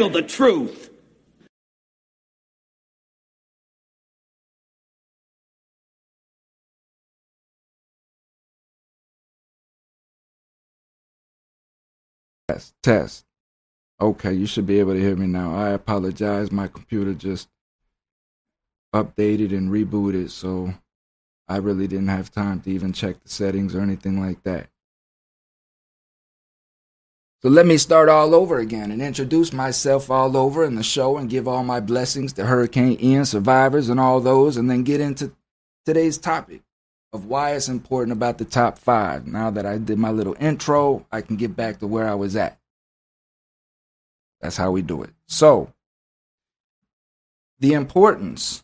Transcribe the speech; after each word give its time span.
handle 0.00 0.22
the 0.22 0.26
truth. 0.26 0.90
Test, 12.48 12.74
test. 12.82 13.24
Okay, 14.00 14.32
you 14.32 14.46
should 14.46 14.66
be 14.66 14.80
able 14.80 14.94
to 14.94 15.00
hear 15.00 15.14
me 15.14 15.26
now. 15.26 15.54
I 15.54 15.70
apologize. 15.70 16.50
My 16.50 16.66
computer 16.66 17.12
just 17.12 17.48
updated 18.94 19.54
and 19.54 19.70
rebooted, 19.70 20.30
so 20.30 20.72
I 21.46 21.58
really 21.58 21.86
didn't 21.86 22.08
have 22.08 22.30
time 22.30 22.60
to 22.60 22.70
even 22.70 22.94
check 22.94 23.22
the 23.22 23.28
settings 23.28 23.74
or 23.74 23.82
anything 23.82 24.18
like 24.18 24.42
that. 24.44 24.70
So 27.42 27.48
let 27.48 27.64
me 27.64 27.78
start 27.78 28.10
all 28.10 28.34
over 28.34 28.58
again 28.58 28.90
and 28.90 29.00
introduce 29.00 29.50
myself 29.50 30.10
all 30.10 30.36
over 30.36 30.62
in 30.62 30.74
the 30.74 30.82
show 30.82 31.16
and 31.16 31.30
give 31.30 31.48
all 31.48 31.64
my 31.64 31.80
blessings 31.80 32.34
to 32.34 32.44
Hurricane 32.44 32.98
Ian 33.02 33.24
survivors 33.24 33.88
and 33.88 33.98
all 33.98 34.20
those, 34.20 34.58
and 34.58 34.70
then 34.70 34.82
get 34.82 35.00
into 35.00 35.32
today's 35.86 36.18
topic 36.18 36.60
of 37.14 37.24
why 37.24 37.52
it's 37.52 37.68
important 37.68 38.12
about 38.12 38.36
the 38.36 38.44
top 38.44 38.78
five. 38.78 39.26
Now 39.26 39.50
that 39.50 39.64
I 39.64 39.78
did 39.78 39.98
my 39.98 40.10
little 40.10 40.36
intro, 40.38 41.06
I 41.10 41.22
can 41.22 41.36
get 41.36 41.56
back 41.56 41.78
to 41.78 41.86
where 41.86 42.06
I 42.06 42.14
was 42.14 42.36
at. 42.36 42.58
That's 44.42 44.58
how 44.58 44.70
we 44.70 44.82
do 44.82 45.02
it. 45.02 45.10
So, 45.26 45.72
the 47.58 47.72
importance, 47.72 48.62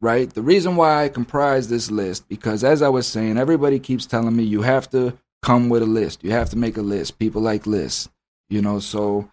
right? 0.00 0.28
The 0.28 0.42
reason 0.42 0.74
why 0.74 1.04
I 1.04 1.08
comprise 1.08 1.68
this 1.68 1.88
list, 1.88 2.28
because 2.28 2.64
as 2.64 2.82
I 2.82 2.88
was 2.88 3.06
saying, 3.06 3.38
everybody 3.38 3.78
keeps 3.78 4.06
telling 4.06 4.34
me 4.34 4.42
you 4.42 4.62
have 4.62 4.90
to 4.90 5.16
come 5.42 5.68
with 5.68 5.82
a 5.82 5.86
list. 5.86 6.24
You 6.24 6.32
have 6.32 6.50
to 6.50 6.58
make 6.58 6.76
a 6.76 6.82
list. 6.82 7.18
People 7.18 7.42
like 7.42 7.66
lists, 7.66 8.08
you 8.48 8.62
know. 8.62 8.78
So, 8.78 9.30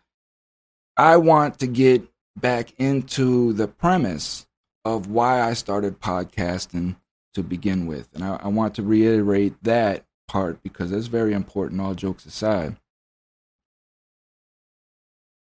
I 0.98 1.18
want 1.18 1.60
to 1.60 1.68
get 1.68 2.04
back 2.38 2.74
into 2.78 3.54
the 3.54 3.68
premise 3.68 4.46
of 4.84 5.10
why 5.10 5.42
I 5.42 5.54
started 5.54 6.00
podcasting 6.00 6.96
to 7.34 7.44
begin 7.44 7.86
with. 7.86 8.10
And 8.14 8.24
I, 8.24 8.40
I 8.44 8.48
want 8.48 8.76
to 8.76 8.84
reiterate 8.84 9.56
that 9.64 10.06
part 10.28 10.62
because 10.64 10.92
it's 10.92 11.08
very 11.08 11.34
important, 11.34 11.82
all 11.82 11.94
jokes 11.94 12.26
aside. 12.26 12.78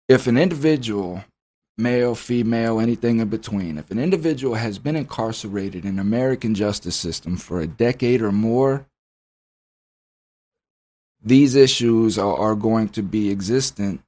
If 0.09 0.27
an 0.27 0.37
individual, 0.37 1.23
male, 1.77 2.15
female, 2.15 2.79
anything 2.79 3.19
in 3.19 3.29
between, 3.29 3.77
if 3.77 3.91
an 3.91 3.99
individual 3.99 4.55
has 4.55 4.79
been 4.79 4.95
incarcerated 4.95 5.85
in 5.85 5.99
American 5.99 6.55
justice 6.55 6.95
system 6.95 7.37
for 7.37 7.61
a 7.61 7.67
decade 7.67 8.21
or 8.21 8.31
more, 8.31 8.85
these 11.23 11.55
issues 11.55 12.17
are, 12.17 12.37
are 12.37 12.55
going 12.55 12.89
to 12.89 13.01
be 13.01 13.31
existent 13.31 14.01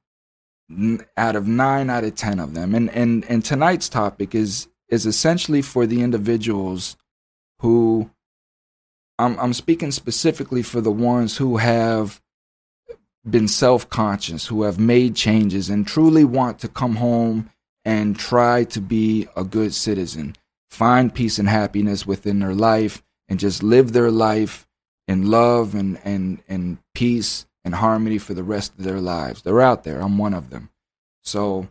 out 1.16 1.36
of 1.36 1.46
nine 1.46 1.88
out 1.88 2.04
of 2.04 2.14
ten 2.14 2.38
of 2.38 2.54
them. 2.54 2.74
And 2.74 2.90
and 2.90 3.24
and 3.24 3.44
tonight's 3.44 3.88
topic 3.88 4.34
is 4.34 4.68
is 4.88 5.06
essentially 5.06 5.62
for 5.62 5.86
the 5.86 6.02
individuals 6.02 6.96
who 7.60 8.10
I'm 9.18 9.38
I'm 9.38 9.54
speaking 9.54 9.92
specifically 9.92 10.62
for 10.62 10.80
the 10.80 10.92
ones 10.92 11.36
who 11.36 11.56
have 11.56 12.20
been 13.28 13.48
self-conscious, 13.48 14.46
who 14.46 14.62
have 14.62 14.78
made 14.78 15.16
changes 15.16 15.68
and 15.68 15.86
truly 15.86 16.24
want 16.24 16.60
to 16.60 16.68
come 16.68 16.96
home 16.96 17.50
and 17.84 18.16
try 18.16 18.62
to 18.64 18.80
be 18.80 19.26
a 19.36 19.42
good 19.42 19.74
citizen, 19.74 20.36
find 20.70 21.14
peace 21.14 21.38
and 21.38 21.48
happiness 21.48 22.06
within 22.06 22.38
their 22.40 22.54
life 22.54 23.02
and 23.28 23.40
just 23.40 23.62
live 23.62 23.92
their 23.92 24.10
life 24.10 24.65
in 25.08 25.30
love 25.30 25.74
and 25.74 26.00
and 26.04 26.42
and 26.48 26.78
peace 26.94 27.46
and 27.64 27.74
harmony 27.74 28.18
for 28.18 28.34
the 28.34 28.44
rest 28.44 28.72
of 28.78 28.84
their 28.84 29.00
lives. 29.00 29.42
They're 29.42 29.60
out 29.60 29.84
there. 29.84 30.00
I'm 30.00 30.18
one 30.18 30.34
of 30.34 30.50
them. 30.50 30.70
So 31.22 31.68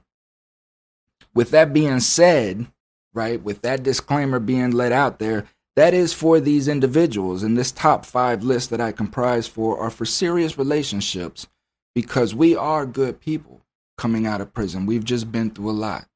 with 1.33 1.51
that 1.51 1.73
being 1.73 1.99
said, 1.99 2.67
right, 3.13 3.41
with 3.41 3.61
that 3.61 3.83
disclaimer 3.83 4.39
being 4.39 4.71
let 4.71 4.91
out 4.91 5.19
there, 5.19 5.45
that 5.75 5.93
is 5.93 6.13
for 6.13 6.39
these 6.39 6.67
individuals. 6.67 7.43
And 7.43 7.57
this 7.57 7.71
top 7.71 8.05
five 8.05 8.43
list 8.43 8.69
that 8.69 8.81
I 8.81 8.91
comprise 8.91 9.47
for 9.47 9.79
are 9.79 9.89
for 9.89 10.05
serious 10.05 10.57
relationships 10.57 11.47
because 11.93 12.33
we 12.33 12.55
are 12.55 12.85
good 12.85 13.19
people 13.19 13.61
coming 13.97 14.25
out 14.25 14.41
of 14.41 14.53
prison. 14.53 14.85
We've 14.85 15.03
just 15.03 15.31
been 15.31 15.49
through 15.49 15.69
a 15.69 15.71
lot, 15.71 16.07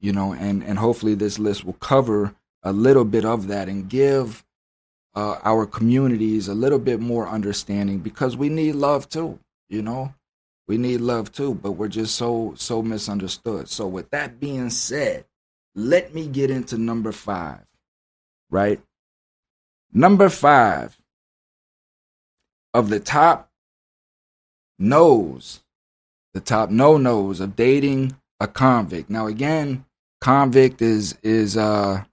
you 0.00 0.12
know, 0.12 0.32
and, 0.32 0.62
and 0.62 0.78
hopefully 0.78 1.14
this 1.14 1.38
list 1.38 1.64
will 1.64 1.74
cover 1.74 2.34
a 2.62 2.72
little 2.72 3.04
bit 3.04 3.24
of 3.24 3.48
that 3.48 3.68
and 3.68 3.88
give 3.88 4.44
uh, 5.14 5.38
our 5.42 5.66
communities 5.66 6.48
a 6.48 6.54
little 6.54 6.78
bit 6.78 7.00
more 7.00 7.28
understanding 7.28 7.98
because 7.98 8.36
we 8.36 8.48
need 8.48 8.74
love 8.74 9.08
too, 9.08 9.38
you 9.68 9.82
know. 9.82 10.14
We 10.68 10.78
need 10.78 11.00
love 11.00 11.32
too, 11.32 11.54
but 11.54 11.72
we're 11.72 11.88
just 11.88 12.14
so 12.14 12.54
so 12.56 12.80
misunderstood. 12.80 13.68
So 13.68 13.88
with 13.88 14.10
that 14.10 14.38
being 14.38 14.70
said, 14.70 15.24
let 15.74 16.14
me 16.14 16.28
get 16.28 16.50
into 16.50 16.78
number 16.78 17.10
5. 17.10 17.58
Right? 18.50 18.80
Number 19.92 20.28
five 20.28 20.96
of 22.72 22.90
the 22.90 23.00
top 23.00 23.50
no's, 24.78 25.60
the 26.32 26.40
top 26.40 26.70
no 26.70 26.96
nos 26.96 27.40
of 27.40 27.56
dating 27.56 28.16
a 28.38 28.46
convict. 28.46 29.10
Now 29.10 29.26
again, 29.26 29.84
convict 30.20 30.80
is 30.80 31.18
is 31.24 31.56
uh 31.56 32.04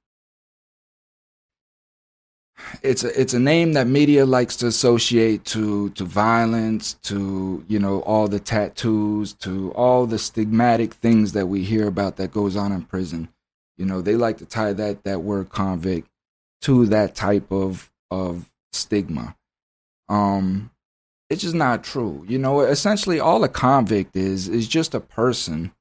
it's 2.81 3.03
a 3.03 3.19
it's 3.19 3.33
a 3.33 3.39
name 3.39 3.73
that 3.73 3.87
media 3.87 4.25
likes 4.25 4.55
to 4.57 4.67
associate 4.67 5.45
to 5.45 5.89
to 5.91 6.03
violence, 6.03 6.93
to 7.03 7.63
you 7.67 7.79
know 7.79 8.01
all 8.01 8.27
the 8.27 8.39
tattoos, 8.39 9.33
to 9.33 9.71
all 9.73 10.05
the 10.05 10.17
stigmatic 10.17 10.91
things 10.91 11.33
that 11.33 11.47
we 11.47 11.63
hear 11.63 11.87
about 11.87 12.17
that 12.17 12.31
goes 12.31 12.55
on 12.55 12.71
in 12.71 12.83
prison. 12.83 13.29
You 13.77 13.85
know, 13.85 14.01
they 14.01 14.15
like 14.15 14.37
to 14.37 14.45
tie 14.45 14.73
that 14.73 15.03
that 15.03 15.21
word 15.21 15.49
convict 15.49 16.09
to 16.61 16.85
that 16.87 17.15
type 17.15 17.51
of 17.51 17.91
of 18.09 18.49
stigma. 18.73 19.35
Um, 20.09 20.71
it's 21.29 21.41
just 21.41 21.55
not 21.55 21.83
true. 21.83 22.25
You 22.27 22.39
know, 22.39 22.61
essentially 22.61 23.19
all 23.19 23.43
a 23.43 23.49
convict 23.49 24.15
is 24.15 24.47
is 24.47 24.67
just 24.67 24.95
a 24.95 24.99
person 24.99 25.73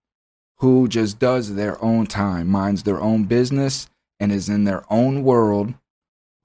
who 0.59 0.89
just 0.89 1.19
does 1.19 1.55
their 1.55 1.83
own 1.83 2.07
time, 2.07 2.49
minds 2.49 2.83
their 2.83 3.01
own 3.01 3.25
business, 3.25 3.89
and 4.19 4.33
is 4.33 4.49
in 4.49 4.65
their 4.65 4.85
own 4.91 5.23
world, 5.23 5.75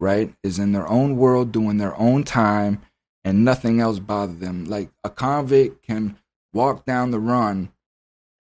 right? 0.01 0.33
Is 0.43 0.59
in 0.59 0.73
their 0.73 0.87
own 0.87 1.15
world 1.15 1.53
doing 1.53 1.77
their 1.77 1.97
own 1.97 2.25
time 2.25 2.81
and 3.23 3.45
nothing 3.45 3.79
else 3.79 3.99
bothers 3.99 4.39
them. 4.39 4.65
Like 4.65 4.89
a 5.03 5.09
convict 5.09 5.83
can 5.85 6.17
walk 6.53 6.85
down 6.85 7.11
the 7.11 7.19
run 7.19 7.69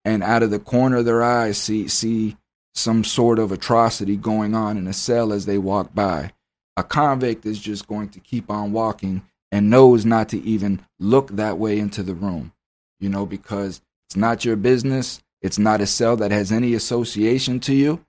and 0.03 0.23
out 0.23 0.43
of 0.43 0.49
the 0.49 0.59
corner 0.59 0.97
of 0.97 1.05
their 1.05 1.23
eye 1.23 1.51
see 1.51 1.87
see 1.87 2.35
some 2.73 3.03
sort 3.03 3.37
of 3.37 3.51
atrocity 3.51 4.17
going 4.17 4.55
on 4.55 4.77
in 4.77 4.87
a 4.87 4.93
cell 4.93 5.31
as 5.31 5.45
they 5.45 5.57
walk 5.57 5.93
by. 5.93 6.31
A 6.77 6.83
convict 6.83 7.45
is 7.45 7.59
just 7.59 7.87
going 7.87 8.09
to 8.09 8.19
keep 8.19 8.49
on 8.49 8.71
walking 8.71 9.21
and 9.51 9.69
knows 9.69 10.05
not 10.05 10.29
to 10.29 10.41
even 10.41 10.81
look 10.99 11.31
that 11.31 11.57
way 11.57 11.77
into 11.77 12.01
the 12.01 12.15
room, 12.15 12.53
you 12.99 13.09
know, 13.09 13.25
because 13.25 13.81
it's 14.07 14.15
not 14.15 14.45
your 14.45 14.55
business. 14.55 15.21
It's 15.41 15.59
not 15.59 15.81
a 15.81 15.87
cell 15.87 16.15
that 16.17 16.31
has 16.31 16.51
any 16.51 16.73
association 16.73 17.59
to 17.61 17.75
you. 17.75 18.03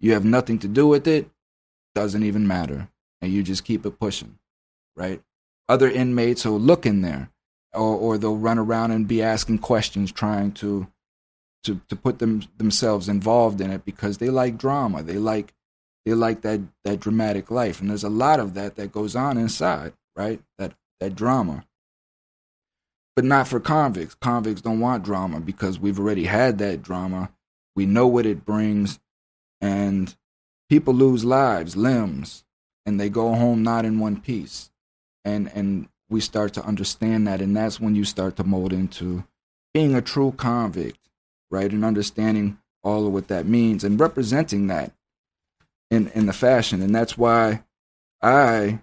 You 0.00 0.12
have 0.14 0.24
nothing 0.24 0.58
to 0.60 0.68
do 0.68 0.88
with 0.88 1.06
it. 1.06 1.30
Doesn't 1.96 2.24
even 2.24 2.46
matter. 2.46 2.90
And 3.22 3.32
you 3.32 3.42
just 3.42 3.64
keep 3.64 3.86
it 3.86 3.98
pushing, 3.98 4.38
right? 4.94 5.22
Other 5.66 5.90
inmates 5.90 6.44
will 6.44 6.60
look 6.60 6.84
in 6.84 7.00
there 7.00 7.30
or, 7.72 7.96
or 7.96 8.18
they'll 8.18 8.36
run 8.36 8.58
around 8.58 8.90
and 8.90 9.08
be 9.08 9.22
asking 9.22 9.60
questions 9.60 10.12
trying 10.12 10.52
to 10.52 10.86
to 11.64 11.80
to 11.88 11.96
put 11.96 12.18
them 12.18 12.42
themselves 12.58 13.08
involved 13.08 13.62
in 13.62 13.70
it 13.70 13.86
because 13.86 14.18
they 14.18 14.28
like 14.28 14.58
drama. 14.58 15.02
They 15.02 15.16
like 15.16 15.54
they 16.04 16.12
like 16.12 16.42
that 16.42 16.60
that 16.84 17.00
dramatic 17.00 17.50
life, 17.50 17.80
and 17.80 17.88
there's 17.88 18.04
a 18.04 18.10
lot 18.10 18.40
of 18.40 18.52
that 18.52 18.76
that 18.76 18.92
goes 18.92 19.16
on 19.16 19.38
inside, 19.38 19.94
right? 20.14 20.42
That 20.58 20.74
that 21.00 21.14
drama. 21.14 21.64
But 23.16 23.24
not 23.24 23.48
for 23.48 23.58
convicts. 23.58 24.14
Convicts 24.14 24.60
don't 24.60 24.80
want 24.80 25.02
drama 25.02 25.40
because 25.40 25.80
we've 25.80 25.98
already 25.98 26.24
had 26.24 26.58
that 26.58 26.82
drama. 26.82 27.32
We 27.74 27.86
know 27.86 28.06
what 28.06 28.26
it 28.26 28.44
brings, 28.44 29.00
and 29.62 30.14
people 30.68 30.94
lose 30.94 31.24
lives, 31.24 31.76
limbs, 31.76 32.44
and 32.84 33.00
they 33.00 33.08
go 33.08 33.34
home 33.34 33.62
not 33.62 33.84
in 33.84 33.98
one 33.98 34.20
piece. 34.20 34.70
And 35.24 35.50
and 35.54 35.88
we 36.08 36.20
start 36.20 36.52
to 36.54 36.64
understand 36.64 37.26
that, 37.26 37.40
and 37.40 37.56
that's 37.56 37.80
when 37.80 37.94
you 37.94 38.04
start 38.04 38.36
to 38.36 38.44
mold 38.44 38.72
into 38.72 39.24
being 39.74 39.94
a 39.94 40.02
true 40.02 40.32
convict 40.32 40.98
right? 41.50 41.70
And 41.70 41.84
understanding 41.84 42.58
all 42.82 43.06
of 43.06 43.12
what 43.12 43.28
that 43.28 43.46
means 43.46 43.84
and 43.84 43.98
representing 43.98 44.68
that 44.68 44.92
in 45.90 46.08
in 46.08 46.26
the 46.26 46.32
fashion. 46.32 46.82
And 46.82 46.94
that's 46.94 47.18
why 47.18 47.62
I 48.22 48.80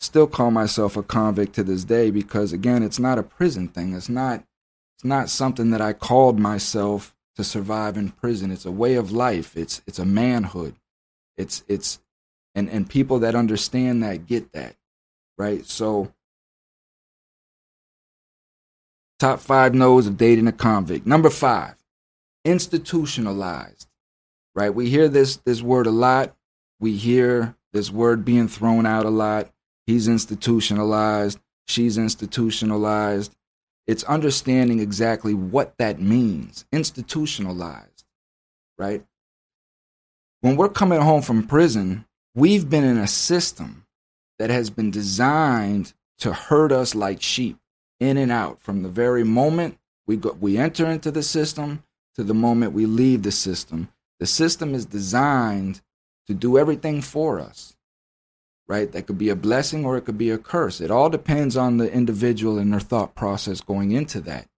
still 0.00 0.26
call 0.26 0.50
myself 0.50 0.96
a 0.96 1.02
convict 1.02 1.54
to 1.54 1.62
this 1.62 1.84
day 1.84 2.10
because 2.10 2.52
again, 2.52 2.82
it's 2.82 2.98
not 2.98 3.18
a 3.18 3.22
prison 3.22 3.68
thing. 3.68 3.94
It's 3.94 4.08
not 4.08 4.44
it's 4.96 5.04
not 5.04 5.30
something 5.30 5.70
that 5.70 5.80
I 5.80 5.92
called 5.92 6.38
myself 6.38 7.14
to 7.36 7.44
survive 7.44 7.96
in 7.96 8.10
prison. 8.10 8.50
It's 8.50 8.66
a 8.66 8.70
way 8.70 8.94
of 8.94 9.12
life. 9.12 9.56
It's 9.56 9.82
it's 9.86 9.98
a 9.98 10.04
manhood. 10.04 10.76
It's 11.36 11.64
it's 11.68 12.00
and 12.54 12.68
and 12.68 12.88
people 12.88 13.20
that 13.20 13.34
understand 13.34 14.02
that 14.02 14.26
get 14.26 14.52
that. 14.52 14.76
Right? 15.38 15.64
So 15.66 16.12
top 19.18 19.40
5 19.40 19.74
knows 19.74 20.06
of 20.06 20.16
dating 20.16 20.48
a 20.48 20.52
convict. 20.52 21.06
Number 21.06 21.30
5 21.30 21.74
institutionalized, 22.44 23.88
right? 24.54 24.74
We 24.74 24.88
hear 24.88 25.08
this 25.08 25.36
this 25.36 25.62
word 25.62 25.86
a 25.86 25.90
lot. 25.90 26.34
We 26.80 26.96
hear 26.96 27.54
this 27.72 27.90
word 27.90 28.24
being 28.24 28.48
thrown 28.48 28.86
out 28.86 29.06
a 29.06 29.10
lot. 29.10 29.50
He's 29.86 30.08
institutionalized. 30.08 31.38
She's 31.66 31.96
institutionalized. 31.98 33.34
It's 33.86 34.04
understanding 34.04 34.80
exactly 34.80 35.34
what 35.34 35.76
that 35.78 36.00
means. 36.00 36.64
Institutionalized, 36.72 38.04
right? 38.78 39.04
When 40.42 40.56
we're 40.56 40.68
coming 40.68 41.00
home 41.00 41.22
from 41.22 41.46
prison, 41.46 42.04
we've 42.34 42.68
been 42.68 42.82
in 42.82 42.98
a 42.98 43.06
system 43.06 43.86
that 44.40 44.50
has 44.50 44.70
been 44.70 44.90
designed 44.90 45.94
to 46.18 46.32
herd 46.32 46.72
us 46.72 46.96
like 46.96 47.22
sheep 47.22 47.58
in 48.00 48.16
and 48.16 48.32
out 48.32 48.60
from 48.60 48.82
the 48.82 48.88
very 48.88 49.22
moment 49.22 49.78
we 50.04 50.16
go, 50.16 50.36
we 50.40 50.58
enter 50.58 50.86
into 50.86 51.12
the 51.12 51.22
system 51.22 51.84
to 52.16 52.24
the 52.24 52.34
moment 52.34 52.72
we 52.72 52.86
leave 52.86 53.22
the 53.22 53.30
system. 53.30 53.88
The 54.18 54.26
system 54.26 54.74
is 54.74 54.84
designed 54.84 55.80
to 56.26 56.34
do 56.34 56.58
everything 56.58 57.02
for 57.02 57.38
us. 57.38 57.76
Right? 58.66 58.90
That 58.90 59.06
could 59.06 59.18
be 59.18 59.28
a 59.28 59.36
blessing 59.36 59.84
or 59.84 59.96
it 59.96 60.04
could 60.04 60.18
be 60.18 60.30
a 60.30 60.38
curse. 60.38 60.80
It 60.80 60.90
all 60.90 61.08
depends 61.08 61.56
on 61.56 61.76
the 61.76 61.92
individual 61.92 62.58
and 62.58 62.72
their 62.72 62.80
thought 62.80 63.14
process 63.14 63.60
going 63.60 63.92
into 63.92 64.20
that. 64.22 64.48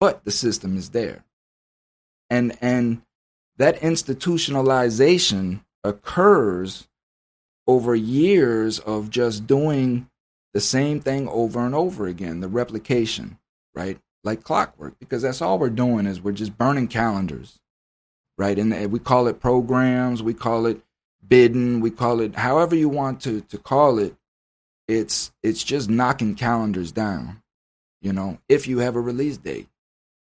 But 0.00 0.24
the 0.24 0.30
system 0.30 0.78
is 0.78 0.90
there. 0.90 1.24
And 2.30 2.56
and 2.62 3.02
that 3.58 3.80
institutionalization 3.80 5.60
occurs 5.84 6.88
over 7.66 7.94
years 7.94 8.78
of 8.80 9.10
just 9.10 9.46
doing 9.46 10.08
the 10.54 10.60
same 10.60 11.00
thing 11.00 11.28
over 11.28 11.60
and 11.64 11.74
over 11.74 12.06
again, 12.06 12.40
the 12.40 12.48
replication, 12.48 13.38
right? 13.74 13.98
Like 14.24 14.42
clockwork, 14.42 14.98
because 14.98 15.22
that's 15.22 15.42
all 15.42 15.58
we're 15.58 15.70
doing 15.70 16.06
is 16.06 16.20
we're 16.20 16.32
just 16.32 16.56
burning 16.56 16.88
calendars, 16.88 17.58
right? 18.38 18.58
And 18.58 18.90
we 18.90 18.98
call 18.98 19.26
it 19.28 19.40
programs, 19.40 20.22
we 20.22 20.34
call 20.34 20.66
it 20.66 20.80
bidding, 21.26 21.80
we 21.80 21.90
call 21.90 22.20
it 22.20 22.36
however 22.36 22.74
you 22.74 22.88
want 22.88 23.20
to 23.22 23.40
to 23.42 23.58
call 23.58 23.98
it. 23.98 24.14
It's 24.88 25.32
it's 25.42 25.64
just 25.64 25.90
knocking 25.90 26.34
calendars 26.36 26.92
down, 26.92 27.42
you 28.00 28.12
know, 28.12 28.38
if 28.48 28.66
you 28.66 28.78
have 28.78 28.96
a 28.96 29.00
release 29.00 29.36
date. 29.36 29.68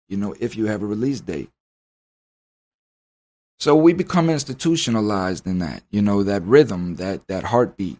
You 0.09 0.17
know, 0.17 0.33
if 0.39 0.55
you 0.55 0.67
have 0.67 0.81
a 0.81 0.85
release 0.85 1.19
date. 1.19 1.49
So 3.59 3.75
we 3.75 3.93
become 3.93 4.29
institutionalized 4.29 5.47
in 5.47 5.59
that, 5.59 5.83
you 5.89 6.01
know, 6.01 6.23
that 6.23 6.43
rhythm, 6.43 6.95
that 6.95 7.27
that 7.27 7.45
heartbeat. 7.45 7.99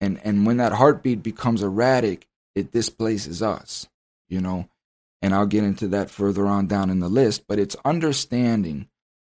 And 0.00 0.20
and 0.24 0.46
when 0.46 0.56
that 0.56 0.72
heartbeat 0.72 1.22
becomes 1.22 1.62
erratic, 1.62 2.26
it 2.54 2.72
displaces 2.72 3.42
us, 3.42 3.88
you 4.28 4.40
know. 4.40 4.68
And 5.22 5.34
I'll 5.34 5.46
get 5.46 5.64
into 5.64 5.86
that 5.88 6.10
further 6.10 6.46
on 6.46 6.66
down 6.66 6.90
in 6.90 7.00
the 7.00 7.08
list, 7.08 7.46
but 7.46 7.58
it's 7.58 7.76
understanding 7.84 8.88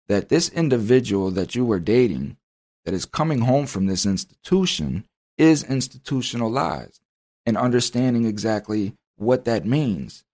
that 0.08 0.28
this 0.28 0.48
individual 0.50 1.30
that 1.32 1.54
you 1.54 1.64
were 1.64 1.80
dating 1.80 2.36
that 2.84 2.94
is 2.94 3.04
coming 3.04 3.40
home 3.40 3.66
from 3.66 3.86
this 3.86 4.06
institution 4.06 5.04
is 5.36 5.64
institutionalized 5.64 7.00
and 7.44 7.56
understanding 7.56 8.24
exactly 8.24 8.94
what 9.16 9.44
that 9.44 9.66
means 9.66 10.24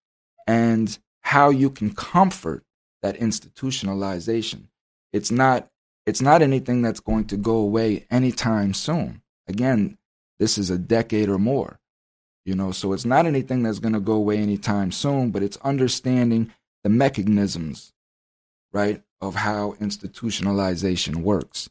and 0.46 0.99
how 1.22 1.50
you 1.50 1.70
can 1.70 1.93
comfort 1.93 2.62
that 3.02 3.19
institutionalization 3.19 4.69
it's 5.12 5.31
not 5.31 5.69
it's 6.06 6.23
not 6.23 6.43
anything 6.43 6.82
that's 6.82 7.00
going 7.00 7.25
to 7.26 7.37
go 7.37 7.56
away 7.56 8.06
anytime 8.11 8.75
soon. 8.75 9.23
Again, 9.49 9.99
this 10.38 10.56
is 10.56 10.70
a 10.70 10.79
decade 10.79 11.29
or 11.29 11.38
more. 11.38 11.81
You 12.44 12.55
know, 12.55 12.70
so 12.70 12.93
it's 12.93 13.05
not 13.05 13.26
anything 13.26 13.64
that's 13.64 13.81
going 13.81 13.94
to 13.94 14.00
go 14.00 14.12
away 14.12 14.38
anytime 14.38 14.93
soon, 14.93 15.31
but 15.32 15.43
it's 15.43 15.56
understanding 15.58 16.53
the 16.85 16.91
mechanisms, 16.91 17.93
right, 18.73 19.03
of 19.20 19.35
how 19.35 19.73
institutionalization 19.81 21.17
works 21.17 21.69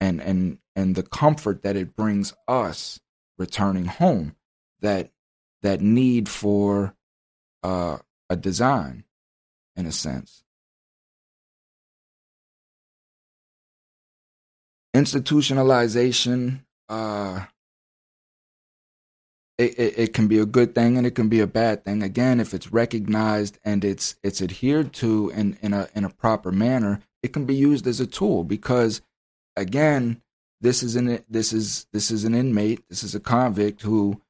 and 0.00 0.20
and 0.20 0.58
and 0.76 0.94
the 0.94 1.02
comfort 1.02 1.62
that 1.62 1.76
it 1.76 1.96
brings 1.96 2.34
us 2.48 3.00
returning 3.38 3.86
home 3.86 4.34
that 4.80 5.10
that 5.62 5.80
need 5.80 6.28
for 6.28 6.94
uh, 7.62 7.98
a 8.28 8.36
design 8.36 9.04
in 9.76 9.86
a 9.86 9.92
sense 9.92 10.42
institutionalization 14.94 16.60
uh 16.88 17.44
it, 19.58 19.78
it, 19.78 19.98
it, 19.98 20.14
can 20.14 20.26
be 20.26 20.38
a 20.38 20.46
good 20.46 20.74
thing 20.74 20.96
and 20.96 21.06
it 21.06 21.14
can 21.14 21.28
be 21.28 21.40
a 21.40 21.46
bad 21.46 21.84
thing. 21.84 22.02
Again 22.02 22.40
if 22.40 22.54
it's 22.54 22.72
recognized 22.72 23.58
and 23.62 23.84
it's 23.84 24.16
it's 24.22 24.40
adhered 24.40 24.92
to 24.94 25.30
in, 25.30 25.58
in 25.60 25.74
a 25.74 25.88
in 25.94 26.04
a 26.04 26.10
proper 26.10 26.50
manner 26.50 27.00
it 27.22 27.32
can 27.32 27.44
be 27.44 27.54
used 27.54 27.86
as 27.86 28.00
a 28.00 28.06
tool 28.06 28.42
because 28.42 29.02
again 29.56 30.22
this 30.60 30.82
is 30.82 30.96
an 30.96 31.22
this 31.28 31.52
is 31.52 31.86
this 31.92 32.10
is 32.10 32.24
an 32.24 32.34
inmate 32.34 32.82
this 32.88 33.04
is 33.04 33.14
a 33.14 33.20
convict 33.20 33.82
who 33.82 34.20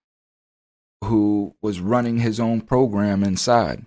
who 1.04 1.54
was 1.62 1.80
running 1.80 2.18
his 2.18 2.40
own 2.40 2.60
program 2.60 3.22
inside 3.22 3.86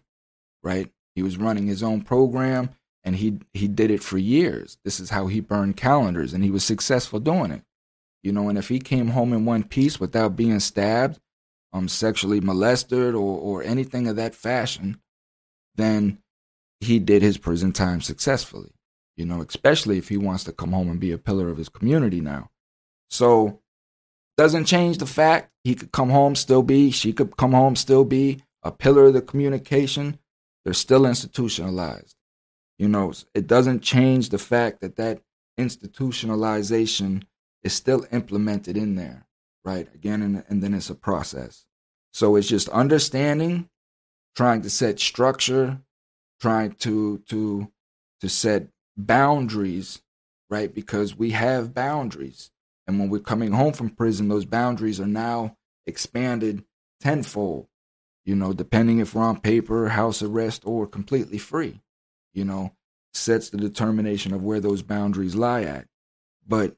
right? 0.63 0.89
He 1.15 1.21
was 1.21 1.37
running 1.37 1.67
his 1.67 1.83
own 1.83 2.01
program 2.01 2.69
and 3.03 3.15
he 3.15 3.39
he 3.53 3.67
did 3.67 3.91
it 3.91 4.03
for 4.03 4.17
years. 4.17 4.77
This 4.83 5.00
is 5.00 5.09
how 5.09 5.27
he 5.27 5.39
burned 5.39 5.77
calendars, 5.77 6.33
and 6.33 6.44
he 6.44 6.51
was 6.51 6.63
successful 6.63 7.19
doing 7.19 7.51
it. 7.51 7.63
You 8.21 8.31
know, 8.31 8.50
and 8.50 8.57
if 8.57 8.69
he 8.69 8.79
came 8.79 9.09
home 9.09 9.33
in 9.33 9.45
one 9.45 9.63
piece 9.63 10.00
without 10.00 10.35
being 10.35 10.59
stabbed, 10.59 11.19
um, 11.73 11.89
sexually 11.89 12.39
molested, 12.39 13.13
or 13.13 13.39
or 13.39 13.63
anything 13.63 14.07
of 14.07 14.15
that 14.15 14.35
fashion, 14.35 15.01
then 15.75 16.19
he 16.79 17.00
did 17.00 17.21
his 17.21 17.38
prison 17.38 17.71
time 17.71 18.01
successfully. 18.01 18.71
You 19.17 19.25
know, 19.25 19.41
especially 19.41 19.97
if 19.97 20.09
he 20.09 20.17
wants 20.17 20.44
to 20.45 20.53
come 20.53 20.71
home 20.71 20.89
and 20.89 21.00
be 21.00 21.11
a 21.11 21.17
pillar 21.17 21.50
of 21.50 21.57
his 21.57 21.69
community 21.69 22.21
now. 22.21 22.50
So 23.09 23.59
doesn't 24.38 24.65
change 24.65 24.97
the 24.97 25.05
fact 25.05 25.51
he 25.63 25.75
could 25.75 25.91
come 25.91 26.09
home 26.09 26.35
still 26.35 26.63
be, 26.63 26.89
she 26.89 27.13
could 27.13 27.38
come 27.38 27.51
home 27.51 27.75
still 27.75 28.05
be 28.05 28.41
a 28.63 28.71
pillar 28.71 29.05
of 29.05 29.13
the 29.13 29.21
communication. 29.21 30.17
They're 30.63 30.73
still 30.73 31.05
institutionalized. 31.05 32.15
You 32.77 32.87
know, 32.87 33.13
it 33.33 33.47
doesn't 33.47 33.81
change 33.81 34.29
the 34.29 34.37
fact 34.37 34.81
that 34.81 34.95
that 34.95 35.21
institutionalization 35.59 37.23
is 37.63 37.73
still 37.73 38.05
implemented 38.11 38.75
in 38.75 38.95
there, 38.95 39.27
right? 39.63 39.87
Again, 39.93 40.21
and, 40.21 40.43
and 40.50 40.63
then 40.63 40.74
it's 40.74 40.89
a 40.89 40.95
process. 40.95 41.65
So 42.12 42.36
it's 42.36 42.48
just 42.48 42.69
understanding, 42.69 43.69
trying 44.36 44.62
to 44.63 44.69
set 44.69 45.00
structure, 45.00 45.79
trying 46.41 46.74
to 46.74 47.19
to 47.29 47.71
to 48.21 48.29
set 48.29 48.67
boundaries, 48.98 50.01
right? 50.50 50.74
Because 50.74 51.15
we 51.15 51.31
have 51.31 51.74
boundaries. 51.74 52.51
And 52.86 53.00
when 53.00 53.09
we're 53.09 53.19
coming 53.19 53.53
home 53.53 53.74
from 53.74 53.89
prison, 53.89 54.27
those 54.27 54.45
boundaries 54.45 55.00
are 55.00 55.07
now 55.07 55.57
expanded 55.86 56.63
tenfold, 57.00 57.67
you 58.25 58.36
know, 58.36 58.53
depending 58.53 59.00
if 59.00 59.15
we're 59.15 59.24
on 59.24 59.39
paper, 59.39 59.89
house 59.89 60.21
arrest, 60.21 60.63
or 60.65 60.86
completely 60.88 61.38
free 61.38 61.81
you 62.33 62.45
know, 62.45 62.73
sets 63.13 63.49
the 63.49 63.57
determination 63.57 64.33
of 64.33 64.43
where 64.43 64.59
those 64.59 64.81
boundaries 64.81 65.35
lie 65.35 65.63
at. 65.63 65.87
But 66.47 66.75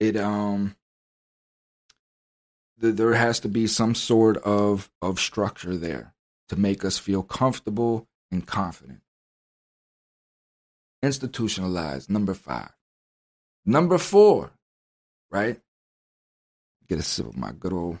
it 0.00 0.16
um 0.16 0.76
the, 2.78 2.92
there 2.92 3.14
has 3.14 3.40
to 3.40 3.48
be 3.48 3.66
some 3.66 3.94
sort 3.94 4.36
of 4.38 4.90
of 5.02 5.18
structure 5.18 5.76
there 5.76 6.14
to 6.48 6.56
make 6.56 6.84
us 6.84 6.98
feel 6.98 7.22
comfortable 7.22 8.06
and 8.30 8.46
confident. 8.46 9.00
Institutionalized, 11.02 12.10
number 12.10 12.34
five. 12.34 12.70
Number 13.64 13.98
four, 13.98 14.52
right? 15.30 15.60
Get 16.88 16.98
a 16.98 17.02
sip 17.02 17.26
of 17.26 17.36
my 17.36 17.52
good 17.52 17.72
old 17.72 17.98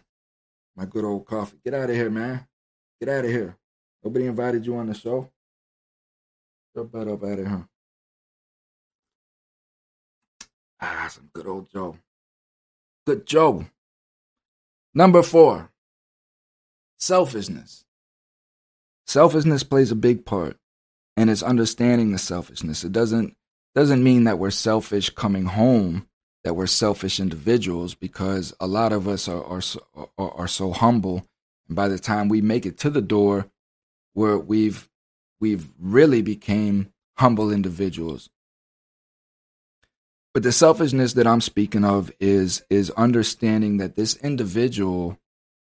my 0.76 0.86
good 0.86 1.04
old 1.04 1.26
coffee. 1.26 1.58
Get 1.64 1.74
out 1.74 1.90
of 1.90 1.96
here, 1.96 2.10
man. 2.10 2.46
Get 3.00 3.08
out 3.08 3.24
of 3.24 3.30
here. 3.30 3.56
Nobody 4.02 4.26
invited 4.26 4.64
you 4.64 4.76
on 4.76 4.86
the 4.86 4.94
show. 4.94 5.30
Jump 6.78 6.94
right 6.94 7.08
up 7.08 7.24
out 7.24 7.40
of 7.40 7.46
here. 7.48 7.68
Ah, 10.80 11.08
some 11.10 11.28
good 11.32 11.48
old 11.48 11.68
Joe. 11.72 11.96
Good 13.04 13.26
Joe. 13.26 13.66
Number 14.94 15.24
four, 15.24 15.72
selfishness. 17.00 17.84
Selfishness 19.08 19.64
plays 19.64 19.90
a 19.90 19.96
big 19.96 20.24
part, 20.24 20.56
and 21.16 21.28
it's 21.30 21.42
understanding 21.42 22.12
the 22.12 22.18
selfishness. 22.18 22.84
It 22.84 22.92
doesn't 22.92 23.36
doesn't 23.74 24.04
mean 24.04 24.22
that 24.24 24.38
we're 24.38 24.52
selfish 24.52 25.10
coming 25.10 25.46
home, 25.46 26.06
that 26.44 26.54
we're 26.54 26.68
selfish 26.68 27.18
individuals, 27.18 27.96
because 27.96 28.54
a 28.60 28.68
lot 28.68 28.92
of 28.92 29.08
us 29.08 29.26
are 29.26 29.42
are 29.42 29.62
are, 30.16 30.30
are 30.32 30.48
so 30.48 30.70
humble, 30.70 31.26
and 31.66 31.74
by 31.74 31.88
the 31.88 31.98
time 31.98 32.28
we 32.28 32.40
make 32.40 32.66
it 32.66 32.78
to 32.78 32.90
the 32.90 33.02
door, 33.02 33.50
where 34.12 34.38
we've 34.38 34.88
we've 35.40 35.66
really 35.78 36.22
became 36.22 36.92
humble 37.16 37.50
individuals. 37.50 38.30
But 40.34 40.42
the 40.42 40.52
selfishness 40.52 41.14
that 41.14 41.26
I'm 41.26 41.40
speaking 41.40 41.84
of 41.84 42.12
is 42.20 42.62
is 42.70 42.90
understanding 42.90 43.78
that 43.78 43.96
this 43.96 44.16
individual 44.16 45.18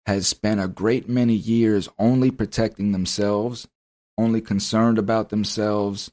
has 0.07 0.26
spent 0.26 0.61
a 0.61 0.69
great 0.69 1.09
many 1.09 1.35
years 1.35 1.88
only 1.99 2.31
protecting 2.31 2.93
themselves, 2.93 3.69
only 4.19 4.40
concerned 4.40 4.99
about 4.99 5.29
themselves, 5.29 6.11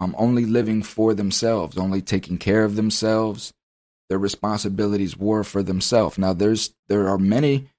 um, 0.00 0.14
only 0.18 0.44
living 0.44 0.82
for 0.82 1.14
themselves, 1.14 1.78
only 1.78 2.02
taking 2.02 2.38
care 2.38 2.64
of 2.64 2.76
themselves. 2.76 3.52
Their 4.08 4.18
responsibilities 4.18 5.16
were 5.16 5.42
for 5.42 5.62
themselves. 5.62 6.18
Now, 6.18 6.32
there's 6.32 6.74
there 6.88 7.08
are 7.08 7.18
many, 7.18 7.70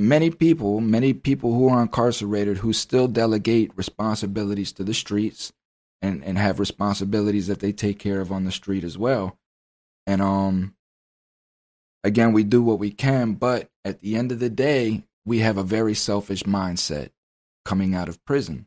many 0.00 0.30
people, 0.30 0.80
many 0.80 1.12
people 1.12 1.54
who 1.54 1.68
are 1.68 1.82
incarcerated 1.82 2.58
who 2.58 2.72
still 2.72 3.06
delegate 3.06 3.70
responsibilities 3.76 4.72
to 4.72 4.84
the 4.84 4.94
streets 4.94 5.52
and 6.02 6.24
and 6.24 6.38
have 6.38 6.58
responsibilities 6.58 7.46
that 7.46 7.60
they 7.60 7.72
take 7.72 7.98
care 7.98 8.20
of 8.20 8.32
on 8.32 8.44
the 8.44 8.52
street 8.52 8.84
as 8.84 8.96
well. 8.96 9.38
And 10.06 10.22
um, 10.22 10.74
again, 12.02 12.32
we 12.32 12.44
do 12.44 12.62
what 12.62 12.78
we 12.78 12.90
can, 12.90 13.34
but 13.34 13.70
at 13.84 14.00
the 14.00 14.16
end 14.16 14.32
of 14.32 14.40
the 14.40 14.50
day, 14.50 15.04
we 15.24 15.40
have 15.40 15.58
a 15.58 15.62
very 15.62 15.94
selfish 15.94 16.42
mindset 16.44 17.10
coming 17.64 17.94
out 17.94 18.08
of 18.08 18.24
prison 18.24 18.66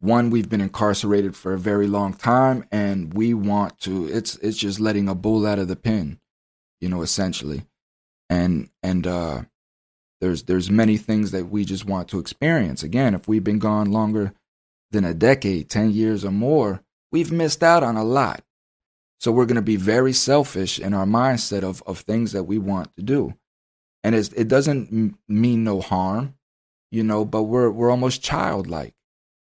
one 0.00 0.30
we've 0.30 0.48
been 0.48 0.62
incarcerated 0.62 1.36
for 1.36 1.52
a 1.52 1.58
very 1.58 1.86
long 1.86 2.14
time 2.14 2.64
and 2.72 3.14
we 3.14 3.34
want 3.34 3.78
to 3.78 4.08
it's 4.08 4.36
it's 4.36 4.56
just 4.56 4.80
letting 4.80 5.08
a 5.08 5.14
bull 5.14 5.46
out 5.46 5.58
of 5.58 5.68
the 5.68 5.76
pen 5.76 6.18
you 6.80 6.88
know 6.88 7.02
essentially 7.02 7.62
and 8.30 8.68
and 8.82 9.06
uh 9.06 9.42
there's 10.20 10.44
there's 10.44 10.70
many 10.70 10.96
things 10.96 11.30
that 11.30 11.50
we 11.50 11.64
just 11.64 11.86
want 11.86 12.08
to 12.08 12.18
experience. 12.18 12.82
Again 12.82 13.14
if 13.14 13.28
we've 13.28 13.44
been 13.44 13.58
gone 13.58 13.90
longer 13.90 14.32
than 14.90 15.04
a 15.04 15.14
decade 15.14 15.70
10 15.70 15.90
years 15.90 16.24
or 16.24 16.30
more 16.30 16.82
we've 17.12 17.32
missed 17.32 17.62
out 17.62 17.82
on 17.82 17.96
a 17.96 18.04
lot. 18.04 18.42
So 19.18 19.30
we're 19.30 19.46
going 19.46 19.56
to 19.56 19.62
be 19.62 19.76
very 19.76 20.12
selfish 20.12 20.78
in 20.78 20.94
our 20.94 21.06
mindset 21.06 21.62
of 21.62 21.82
of 21.86 22.00
things 22.00 22.32
that 22.32 22.44
we 22.44 22.58
want 22.58 22.94
to 22.96 23.02
do. 23.02 23.34
And 24.02 24.14
it 24.14 24.48
doesn't 24.48 25.14
mean 25.28 25.64
no 25.64 25.80
harm 25.80 26.34
you 26.90 27.04
know 27.04 27.24
but 27.24 27.44
we're 27.44 27.70
we're 27.70 27.90
almost 27.90 28.22
childlike. 28.22 28.94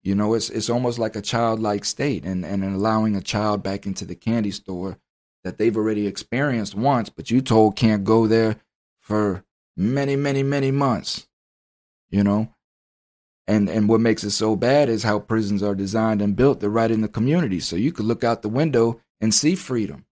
You 0.03 0.15
know, 0.15 0.33
it's 0.33 0.49
it's 0.49 0.69
almost 0.69 0.99
like 0.99 1.15
a 1.15 1.21
childlike 1.21 1.85
state 1.85 2.25
and, 2.25 2.43
and 2.43 2.63
allowing 2.63 3.15
a 3.15 3.21
child 3.21 3.63
back 3.63 3.85
into 3.85 4.03
the 4.03 4.15
candy 4.15 4.51
store 4.51 4.97
that 5.45 5.57
they've 5.57 5.75
already 5.75 6.07
experienced 6.07 6.75
once, 6.75 7.09
but 7.09 7.31
you 7.31 7.41
told 7.41 7.77
can't 7.77 8.03
go 8.03 8.27
there 8.27 8.57
for 8.99 9.43
many, 9.75 10.15
many, 10.15 10.43
many 10.43 10.71
months. 10.71 11.27
You 12.09 12.23
know? 12.23 12.53
And 13.45 13.69
and 13.69 13.89
what 13.89 13.99
makes 13.99 14.23
it 14.23 14.31
so 14.31 14.55
bad 14.55 14.87
is 14.87 15.03
how 15.03 15.19
prisons 15.19 15.61
are 15.61 15.75
designed 15.75 16.21
and 16.21 16.35
built. 16.35 16.59
They're 16.59 16.69
right 16.69 16.89
in 16.89 17.01
the 17.01 17.09
community. 17.09 17.59
So 17.59 17.75
you 17.75 17.91
could 17.91 18.05
look 18.05 18.23
out 18.23 18.41
the 18.41 18.49
window 18.49 19.01
and 19.19 19.33
see 19.33 19.55
freedom. 19.55 20.05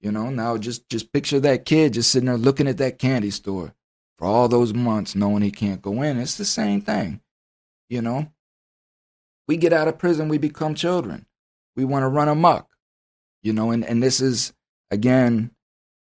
You 0.00 0.10
know, 0.10 0.30
now 0.30 0.56
just 0.56 0.88
just 0.88 1.12
picture 1.12 1.40
that 1.40 1.66
kid 1.66 1.92
just 1.92 2.10
sitting 2.10 2.26
there 2.26 2.38
looking 2.38 2.66
at 2.66 2.78
that 2.78 2.98
candy 2.98 3.30
store 3.30 3.74
for 4.18 4.26
all 4.26 4.48
those 4.48 4.72
months 4.72 5.14
knowing 5.14 5.42
he 5.42 5.50
can't 5.50 5.82
go 5.82 6.00
in. 6.02 6.18
It's 6.18 6.38
the 6.38 6.46
same 6.46 6.80
thing. 6.80 7.20
You 7.90 8.00
know? 8.00 8.32
We 9.48 9.56
get 9.56 9.72
out 9.72 9.88
of 9.88 9.98
prison, 9.98 10.28
we 10.28 10.38
become 10.38 10.74
children. 10.74 11.26
We 11.74 11.84
want 11.84 12.04
to 12.04 12.08
run 12.08 12.28
amok, 12.28 12.68
you 13.42 13.52
know, 13.52 13.70
and, 13.72 13.84
and 13.84 14.02
this 14.02 14.20
is, 14.20 14.52
again, 14.90 15.50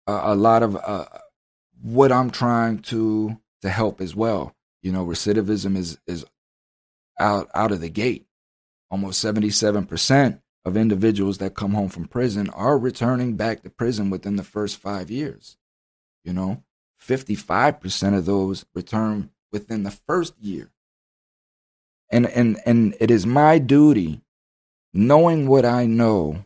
a, 0.06 0.32
a 0.32 0.34
lot 0.34 0.62
of 0.62 0.76
uh, 0.76 1.06
what 1.82 2.12
I'm 2.12 2.30
trying 2.30 2.80
to 2.82 3.38
to 3.62 3.68
help 3.68 4.00
as 4.00 4.14
well. 4.14 4.54
You 4.82 4.92
know, 4.92 5.04
recidivism 5.04 5.76
is 5.76 5.98
is 6.06 6.24
out 7.18 7.48
out 7.54 7.72
of 7.72 7.80
the 7.80 7.90
gate. 7.90 8.26
Almost 8.90 9.24
77% 9.24 10.40
of 10.64 10.76
individuals 10.76 11.38
that 11.38 11.56
come 11.56 11.74
home 11.74 11.88
from 11.88 12.06
prison 12.06 12.48
are 12.50 12.78
returning 12.78 13.34
back 13.34 13.62
to 13.62 13.70
prison 13.70 14.10
within 14.10 14.36
the 14.36 14.44
first 14.44 14.76
5 14.76 15.10
years. 15.10 15.56
You 16.24 16.32
know, 16.32 16.62
55% 17.02 18.16
of 18.16 18.26
those 18.26 18.64
return 18.74 19.30
within 19.50 19.82
the 19.82 19.90
first 19.90 20.38
year 20.38 20.70
and 22.10 22.26
and 22.26 22.58
and 22.64 22.94
it 23.00 23.10
is 23.10 23.26
my 23.26 23.58
duty 23.58 24.20
knowing 24.92 25.48
what 25.48 25.64
i 25.64 25.86
know 25.86 26.44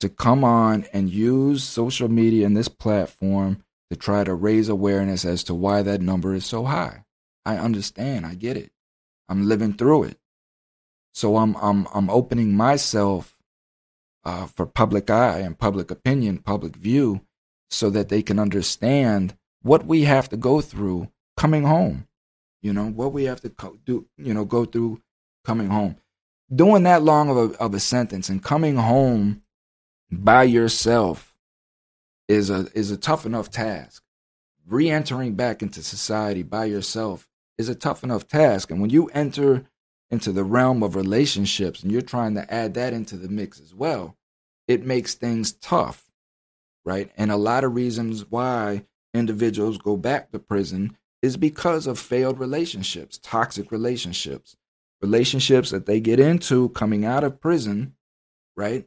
to 0.00 0.08
come 0.08 0.44
on 0.44 0.84
and 0.92 1.10
use 1.10 1.64
social 1.64 2.08
media 2.08 2.46
and 2.46 2.56
this 2.56 2.68
platform 2.68 3.62
to 3.90 3.96
try 3.96 4.24
to 4.24 4.34
raise 4.34 4.68
awareness 4.68 5.24
as 5.24 5.44
to 5.44 5.54
why 5.54 5.82
that 5.82 6.00
number 6.00 6.34
is 6.34 6.44
so 6.44 6.64
high. 6.64 7.04
I 7.44 7.56
understand. 7.56 8.26
I 8.26 8.34
get 8.34 8.56
it. 8.56 8.70
I'm 9.28 9.46
living 9.46 9.74
through 9.74 10.04
it. 10.04 10.18
So 11.14 11.36
i'm 11.36 11.56
i'm 11.56 11.88
i'm 11.92 12.08
opening 12.10 12.54
myself 12.54 13.36
uh, 14.24 14.46
for 14.46 14.66
public 14.66 15.10
eye 15.10 15.38
and 15.38 15.58
public 15.58 15.90
opinion 15.90 16.38
public 16.38 16.76
view 16.76 17.22
so 17.70 17.90
that 17.90 18.08
they 18.08 18.22
can 18.22 18.38
understand 18.38 19.36
what 19.62 19.86
we 19.86 20.02
have 20.02 20.28
to 20.28 20.36
go 20.36 20.60
through 20.60 21.10
coming 21.36 21.64
home. 21.64 22.06
You 22.62 22.72
know 22.72 22.86
what 22.86 23.12
we 23.12 23.24
have 23.24 23.40
to 23.40 23.50
co- 23.50 23.78
do 23.84 24.06
you 24.16 24.34
know 24.34 24.44
go 24.44 24.64
through 24.64 25.00
coming 25.44 25.68
home. 25.68 25.96
Doing 26.54 26.84
that 26.84 27.02
long 27.02 27.30
of 27.30 27.36
a, 27.36 27.58
of 27.58 27.74
a 27.74 27.80
sentence 27.80 28.28
and 28.28 28.42
coming 28.42 28.76
home 28.76 29.42
by 30.10 30.44
yourself 30.44 31.27
is 32.28 32.50
a 32.50 32.68
is 32.74 32.90
a 32.90 32.96
tough 32.96 33.26
enough 33.26 33.50
task. 33.50 34.02
Re-entering 34.66 35.34
back 35.34 35.62
into 35.62 35.82
society 35.82 36.42
by 36.42 36.66
yourself 36.66 37.28
is 37.58 37.68
a 37.68 37.74
tough 37.74 38.04
enough 38.04 38.28
task. 38.28 38.70
And 38.70 38.80
when 38.80 38.90
you 38.90 39.06
enter 39.08 39.64
into 40.10 40.32
the 40.32 40.44
realm 40.44 40.82
of 40.82 40.96
relationships 40.96 41.82
and 41.82 41.92
you're 41.92 42.02
trying 42.02 42.34
to 42.34 42.54
add 42.54 42.74
that 42.74 42.92
into 42.92 43.16
the 43.16 43.28
mix 43.28 43.60
as 43.60 43.74
well 43.74 44.16
it 44.68 44.84
makes 44.84 45.14
things 45.14 45.52
tough 45.52 46.04
right? 46.88 47.10
And 47.18 47.30
a 47.30 47.36
lot 47.36 47.64
of 47.64 47.74
reasons 47.74 48.24
why 48.30 48.84
individuals 49.12 49.78
go 49.78 49.98
back 49.98 50.32
to 50.32 50.38
prison 50.38 50.96
is 51.20 51.36
because 51.36 51.86
of 51.86 51.98
failed 51.98 52.40
relationships, 52.40 53.20
toxic 53.22 53.70
relationships, 53.70 54.56
relationships 55.02 55.70
that 55.70 55.84
they 55.84 56.00
get 56.00 56.18
into 56.18 56.70
coming 56.70 57.04
out 57.04 57.24
of 57.24 57.42
prison, 57.42 57.94
right? 58.56 58.86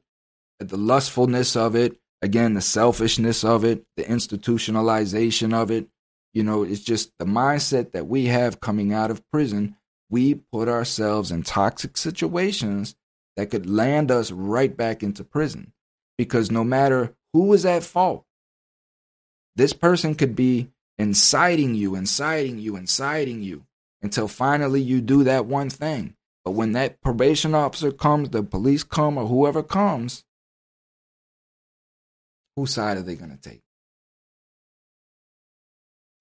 The 0.59 0.77
lustfulness 0.77 1.55
of 1.55 1.75
it, 1.75 2.00
again, 2.21 2.53
the 2.53 2.61
selfishness 2.61 3.43
of 3.43 3.63
it, 3.63 3.85
the 3.97 4.03
institutionalization 4.03 5.53
of 5.53 5.71
it. 5.71 5.87
You 6.33 6.43
know, 6.43 6.63
it's 6.63 6.81
just 6.81 7.11
the 7.19 7.25
mindset 7.25 7.91
that 7.91 8.07
we 8.07 8.27
have 8.27 8.61
coming 8.61 8.93
out 8.93 9.11
of 9.11 9.29
prison. 9.31 9.75
We 10.09 10.35
put 10.35 10.69
ourselves 10.69 11.31
in 11.31 11.43
toxic 11.43 11.97
situations 11.97 12.95
that 13.35 13.49
could 13.49 13.69
land 13.69 14.11
us 14.11 14.31
right 14.31 14.75
back 14.75 15.03
into 15.03 15.23
prison 15.23 15.73
because 16.17 16.51
no 16.51 16.63
matter 16.63 17.15
who 17.33 17.53
is 17.53 17.65
at 17.65 17.83
fault, 17.83 18.25
this 19.55 19.73
person 19.73 20.15
could 20.15 20.35
be 20.35 20.69
inciting 20.97 21.75
you, 21.75 21.95
inciting 21.95 22.59
you, 22.59 22.75
inciting 22.75 23.41
you 23.41 23.65
until 24.01 24.27
finally 24.27 24.81
you 24.81 25.01
do 25.01 25.23
that 25.23 25.45
one 25.45 25.69
thing. 25.69 26.15
But 26.43 26.51
when 26.51 26.71
that 26.73 27.01
probation 27.01 27.53
officer 27.53 27.91
comes, 27.91 28.29
the 28.29 28.43
police 28.43 28.83
come, 28.83 29.17
or 29.17 29.27
whoever 29.27 29.61
comes, 29.61 30.23
whose 32.55 32.73
side 32.73 32.97
are 32.97 33.01
they 33.01 33.15
going 33.15 33.31
to 33.31 33.49
take? 33.49 33.61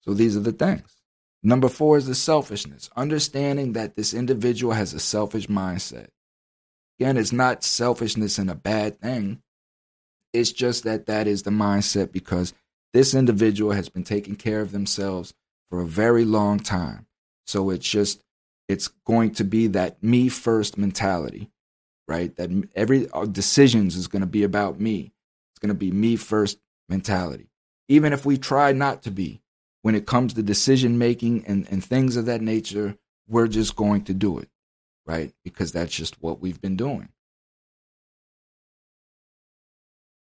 So 0.01 0.13
these 0.13 0.35
are 0.35 0.41
the 0.41 0.51
things. 0.51 1.01
Number 1.43 1.69
four 1.69 1.97
is 1.97 2.05
the 2.05 2.15
selfishness, 2.15 2.89
understanding 2.95 3.73
that 3.73 3.95
this 3.95 4.13
individual 4.13 4.73
has 4.73 4.93
a 4.93 4.99
selfish 4.99 5.47
mindset. 5.47 6.07
Again, 6.99 7.17
it's 7.17 7.31
not 7.31 7.63
selfishness 7.63 8.37
in 8.37 8.47
a 8.49 8.55
bad 8.55 8.99
thing. 9.01 9.41
It's 10.33 10.51
just 10.51 10.83
that 10.83 11.07
that 11.07 11.27
is 11.27 11.43
the 11.43 11.51
mindset 11.51 12.11
because 12.11 12.53
this 12.93 13.15
individual 13.15 13.71
has 13.71 13.89
been 13.89 14.03
taking 14.03 14.35
care 14.35 14.61
of 14.61 14.71
themselves 14.71 15.33
for 15.69 15.81
a 15.81 15.87
very 15.87 16.25
long 16.25 16.59
time. 16.59 17.07
So 17.47 17.69
it's 17.71 17.89
just, 17.89 18.23
it's 18.67 18.87
going 18.87 19.31
to 19.35 19.43
be 19.43 19.67
that 19.67 20.03
me 20.03 20.29
first 20.29 20.77
mentality, 20.77 21.49
right? 22.07 22.35
That 22.35 22.69
every 22.75 23.09
uh, 23.11 23.25
decisions 23.25 23.95
is 23.95 24.07
going 24.07 24.21
to 24.21 24.27
be 24.27 24.43
about 24.43 24.79
me. 24.79 25.11
Going 25.61 25.69
to 25.69 25.75
be 25.75 25.91
me 25.91 26.15
first 26.15 26.59
mentality. 26.89 27.49
Even 27.87 28.13
if 28.13 28.25
we 28.25 28.37
try 28.37 28.71
not 28.71 29.03
to 29.03 29.11
be, 29.11 29.41
when 29.81 29.95
it 29.95 30.05
comes 30.05 30.33
to 30.33 30.43
decision 30.43 30.97
making 30.97 31.45
and, 31.45 31.67
and 31.71 31.83
things 31.83 32.15
of 32.15 32.25
that 32.25 32.41
nature, 32.41 32.95
we're 33.27 33.47
just 33.47 33.75
going 33.75 34.03
to 34.05 34.13
do 34.13 34.39
it, 34.39 34.49
right? 35.05 35.33
Because 35.43 35.71
that's 35.71 35.95
just 35.95 36.21
what 36.21 36.41
we've 36.41 36.61
been 36.61 36.75
doing. 36.75 37.09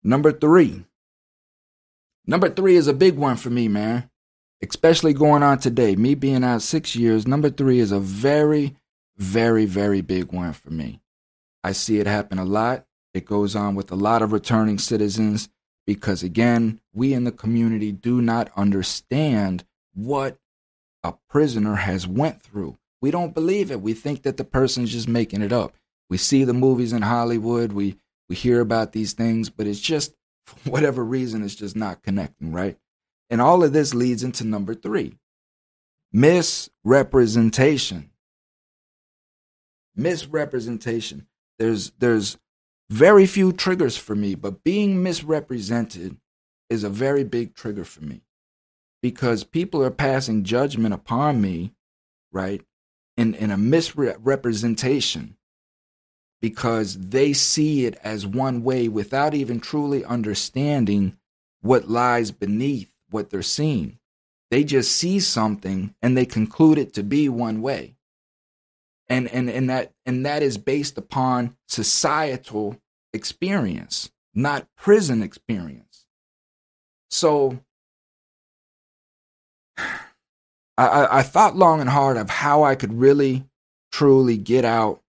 Number 0.04 0.32
three, 0.32 0.86
Number 2.28 2.50
three 2.50 2.76
is 2.76 2.88
a 2.88 2.94
big 2.94 3.16
one 3.16 3.38
for 3.38 3.50
me, 3.50 3.68
man. 3.68 4.10
Especially 4.64 5.14
going 5.14 5.44
on 5.44 5.60
today. 5.60 5.96
Me 5.96 6.16
being 6.16 6.44
out 6.44 6.62
six 6.62 6.96
years, 6.96 7.28
number 7.28 7.50
three 7.50 7.80
is 7.80 7.92
a 7.92 8.00
very, 8.00 8.76
very, 9.18 9.66
very 9.66 10.02
big 10.02 10.32
one 10.32 10.54
for 10.54 10.72
me. 10.72 11.02
I 11.64 11.74
see 11.74 12.00
it 12.00 12.08
happen 12.08 12.40
a 12.40 12.46
lot. 12.46 12.86
It 13.16 13.26
goes 13.26 13.56
on 13.56 13.76
with 13.76 13.94
a 13.94 13.96
lot 13.96 14.22
of 14.22 14.34
returning 14.34 14.78
citizens 14.78 15.48
because, 15.88 16.22
again, 16.22 16.82
we 16.94 17.14
in 17.14 17.24
the 17.24 17.32
community 17.32 17.94
do 17.94 18.22
not 18.22 18.52
understand 18.58 19.64
what 19.94 20.38
a 21.02 21.14
prisoner 21.30 21.76
has 21.76 22.06
went 22.06 22.42
through. 22.42 22.78
We 23.02 23.12
don't 23.12 23.34
believe 23.34 23.72
it. 23.72 23.80
We 23.80 23.94
think 23.94 24.24
that 24.24 24.36
the 24.36 24.44
person's 24.44 24.92
just 24.92 25.08
making 25.08 25.42
it 25.42 25.54
up. 25.54 25.78
We 26.10 26.18
see 26.18 26.44
the 26.44 26.54
movies 26.54 26.92
in 26.92 27.04
Hollywood. 27.04 27.72
We 27.72 27.96
we 28.28 28.36
hear 28.36 28.60
about 28.60 28.92
these 28.92 29.14
things, 29.14 29.50
but 29.50 29.66
it's 29.66 29.80
just 29.80 30.14
for 30.46 30.58
whatever 30.70 31.02
reason, 31.02 31.42
it's 31.42 31.56
just 31.56 31.78
not 31.78 32.04
connecting, 32.04 32.52
right? 32.52 32.78
And 33.30 33.40
all 33.40 33.64
of 33.64 33.72
this 33.72 33.94
leads 33.94 34.24
into 34.24 34.44
number 34.44 34.74
three 34.74 35.14
misrepresentation. 36.12 38.10
Misrepresentation. 39.96 41.28
there's 41.60 41.92
there's 42.00 42.38
very 42.90 43.26
few 43.26 43.52
triggers 43.52 43.98
for 43.98 44.16
me, 44.16 44.36
but 44.36 44.64
being 44.64 45.02
misrepresented 45.02 46.18
is 46.70 46.84
a 46.84 46.90
very 46.90 47.24
big 47.24 47.56
trigger 47.56 47.84
for 47.84 48.04
me 48.04 48.22
because 49.02 49.44
people 49.44 49.84
are 49.84 49.92
passing 49.92 50.44
judgment 50.44 50.94
upon 50.94 51.42
me, 51.42 51.74
right? 52.32 52.62
In 53.18 53.34
in 53.36 53.52
a 53.52 53.58
misrepresentation 53.58 55.38
because 56.42 56.98
they 56.98 57.34
see 57.34 57.86
it 57.86 57.98
as 58.04 58.28
one 58.28 58.64
way 58.64 58.88
without 58.88 59.34
even 59.34 59.60
truly 59.60 60.06
understanding 60.06 61.18
what 61.62 61.90
lies 61.90 62.32
beneath 62.32 62.92
what 63.10 63.30
they're 63.30 63.42
seeing. 63.42 63.98
They 64.52 64.64
just 64.64 64.92
see 64.92 65.20
something 65.20 65.96
and 66.02 66.16
they 66.16 66.26
conclude 66.26 66.78
it 66.78 66.94
to 66.94 67.04
be 67.04 67.30
one 67.30 67.62
way. 67.62 67.95
And 69.08 69.28
and 69.28 69.50
and 69.50 69.70
that 69.70 69.92
and 70.06 70.26
that 70.26 70.42
is 70.42 70.58
based 70.58 70.98
upon 70.98 71.56
societal 71.68 72.78
experience, 73.14 74.12
not 74.34 74.68
prison 74.76 75.22
experience. 75.22 76.06
So 77.10 77.60
I, 80.78 81.20
I 81.20 81.24
thought 81.24 81.56
long 81.56 81.80
and 81.80 81.90
hard 81.90 82.18
of 82.18 82.30
how 82.30 82.64
I 82.64 82.76
could 82.76 82.94
really 82.94 83.46
truly 83.92 84.38
get 84.38 84.66
out 84.66 85.02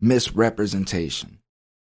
misrepresentation, 0.00 1.40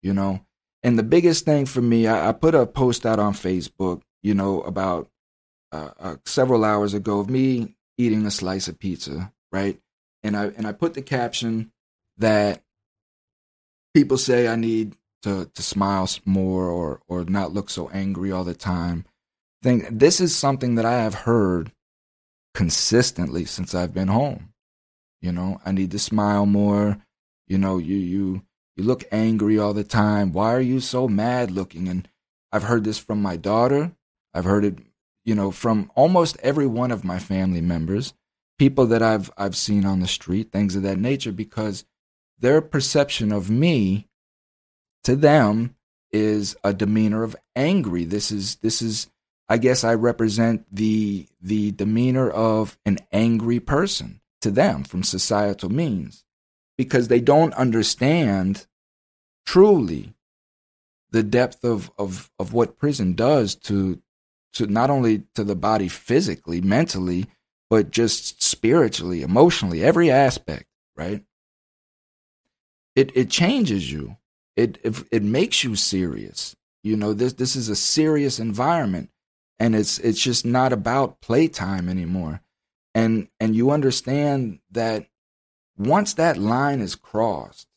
you 0.01 0.13
know. 0.13 0.42
And 0.84 0.98
the 0.98 1.04
biggest 1.04 1.46
thing 1.46 1.68
for 1.68 1.82
me, 1.82 2.08
I, 2.08 2.30
I 2.30 2.32
put 2.32 2.56
a 2.56 2.66
post 2.66 3.06
out 3.06 3.20
on 3.20 3.34
Facebook, 3.34 4.01
you 4.24 4.34
know, 4.34 4.62
about 4.62 5.10
uh, 5.72 5.92
uh, 6.00 6.16
several 6.25 6.66
hours 6.66 6.94
ago 6.94 7.20
of 7.20 7.30
me 7.30 7.75
eating 7.98 8.25
a 8.25 8.32
slice 8.32 8.68
of 8.68 8.80
pizza, 8.80 9.32
right? 9.51 9.80
And 10.24 10.38
I 10.38 10.46
and 10.48 10.68
I 10.68 10.72
put 10.72 10.94
the 10.94 11.01
caption 11.01 11.72
that 12.18 12.63
people 13.94 14.18
say 14.18 14.48
I 14.48 14.56
need 14.56 14.96
to 15.24 15.50
to 15.54 15.62
smile 15.62 16.10
more 16.25 16.70
or 16.70 17.01
or 17.08 17.25
not 17.25 17.54
look 17.54 17.70
so 17.70 17.90
angry 17.90 18.32
all 18.32 18.44
the 18.44 18.54
time. 18.54 19.06
Think 19.63 19.88
this 19.92 20.20
is 20.20 20.36
something 20.36 20.75
that 20.75 20.86
I 20.86 21.01
have 21.01 21.13
heard 21.13 21.72
consistently 22.54 23.46
since 23.46 23.74
I've 23.74 23.94
been 23.94 24.08
home. 24.08 24.54
You 25.22 25.32
know, 25.32 25.62
I 25.66 25.72
need 25.72 25.92
to 25.92 26.00
smile 26.00 26.46
more. 26.46 26.98
You 27.48 27.58
know, 27.58 27.78
you 27.78 27.96
you 27.96 28.42
you 28.75 28.84
look 28.84 29.04
angry 29.12 29.60
all 29.60 29.74
the 29.74 29.84
time. 29.84 30.32
Why 30.32 30.54
are 30.54 30.62
you 30.62 30.80
so 30.80 31.08
mad 31.08 31.51
looking? 31.51 31.88
And 31.88 32.08
I've 32.51 32.63
heard 32.63 32.84
this 32.84 32.98
from 32.98 33.22
my 33.22 33.38
daughter. 33.38 33.92
I've 34.34 34.46
heard 34.46 34.66
it, 34.66 34.80
you 35.25 35.36
know, 35.36 35.51
from 35.51 35.92
almost 35.96 36.38
every 36.42 36.68
one 36.68 36.92
of 36.92 37.04
my 37.04 37.20
family 37.20 37.62
members, 37.62 38.13
people 38.62 38.86
that 38.86 39.01
I've 39.01 39.32
I've 39.39 39.56
seen 39.56 39.88
on 39.88 40.01
the 40.01 40.08
street, 40.08 40.51
things 40.51 40.75
of 40.75 40.84
that 40.84 41.00
nature 41.00 41.32
because 41.32 41.84
their 42.38 42.62
perception 42.62 43.32
of 43.32 43.50
me 43.50 44.08
to 45.03 45.15
them 45.15 45.75
is 46.12 46.56
a 46.63 46.72
demeanor 46.72 47.24
of 47.24 47.36
angry. 47.56 48.06
This 48.06 48.32
is 48.32 48.58
this 48.58 48.84
is 48.84 49.10
I 49.50 49.58
guess 49.58 49.84
I 49.84 49.96
represent 49.96 50.68
the 50.72 51.25
the 51.41 51.72
demeanor 51.72 52.30
of 52.30 52.77
an 52.86 53.00
angry 53.12 53.60
person 53.60 54.22
to 54.41 54.51
them 54.51 54.84
from 54.84 55.01
societal 55.01 55.72
means 55.72 56.24
because 56.77 57.08
they 57.08 57.20
don't 57.20 57.56
understand 57.56 58.68
truly 59.44 60.13
the 61.10 61.24
depth 61.24 61.63
of, 61.63 61.89
of, 61.98 62.30
of 62.38 62.53
what 62.53 62.77
prison 62.77 63.13
does 63.13 63.56
to 63.56 64.03
to 64.53 64.68
not 64.68 64.91
only 64.91 65.24
to 65.34 65.44
the 65.44 65.56
body 65.56 65.88
physically, 65.88 66.62
mentally, 66.62 67.25
but 67.71 67.89
just 67.89 68.43
spiritually, 68.43 69.21
emotionally, 69.21 69.81
every 69.81 70.12
aspect, 70.12 70.65
right? 70.97 71.23
It 72.97 73.15
it 73.15 73.29
changes 73.29 73.89
you. 73.89 74.17
It 74.57 74.77
it, 74.84 75.01
it 75.10 75.23
makes 75.23 75.63
you 75.63 75.77
serious. 75.77 76.53
You 76.84 76.97
know, 76.97 77.13
this 77.13 77.31
this 77.31 77.55
is 77.55 77.69
a 77.69 77.75
serious 77.77 78.39
environment 78.39 79.10
and 79.57 79.73
it's 79.73 79.99
it's 79.99 80.19
just 80.19 80.45
not 80.45 80.73
about 80.73 81.21
playtime 81.21 81.88
anymore. 81.88 82.41
And 82.93 83.29
and 83.39 83.55
you 83.55 83.71
understand 83.71 84.60
that 84.71 85.05
once 85.77 86.15
that 86.15 86.38
line 86.38 86.81
is 86.81 86.95
crossed, 86.95 87.69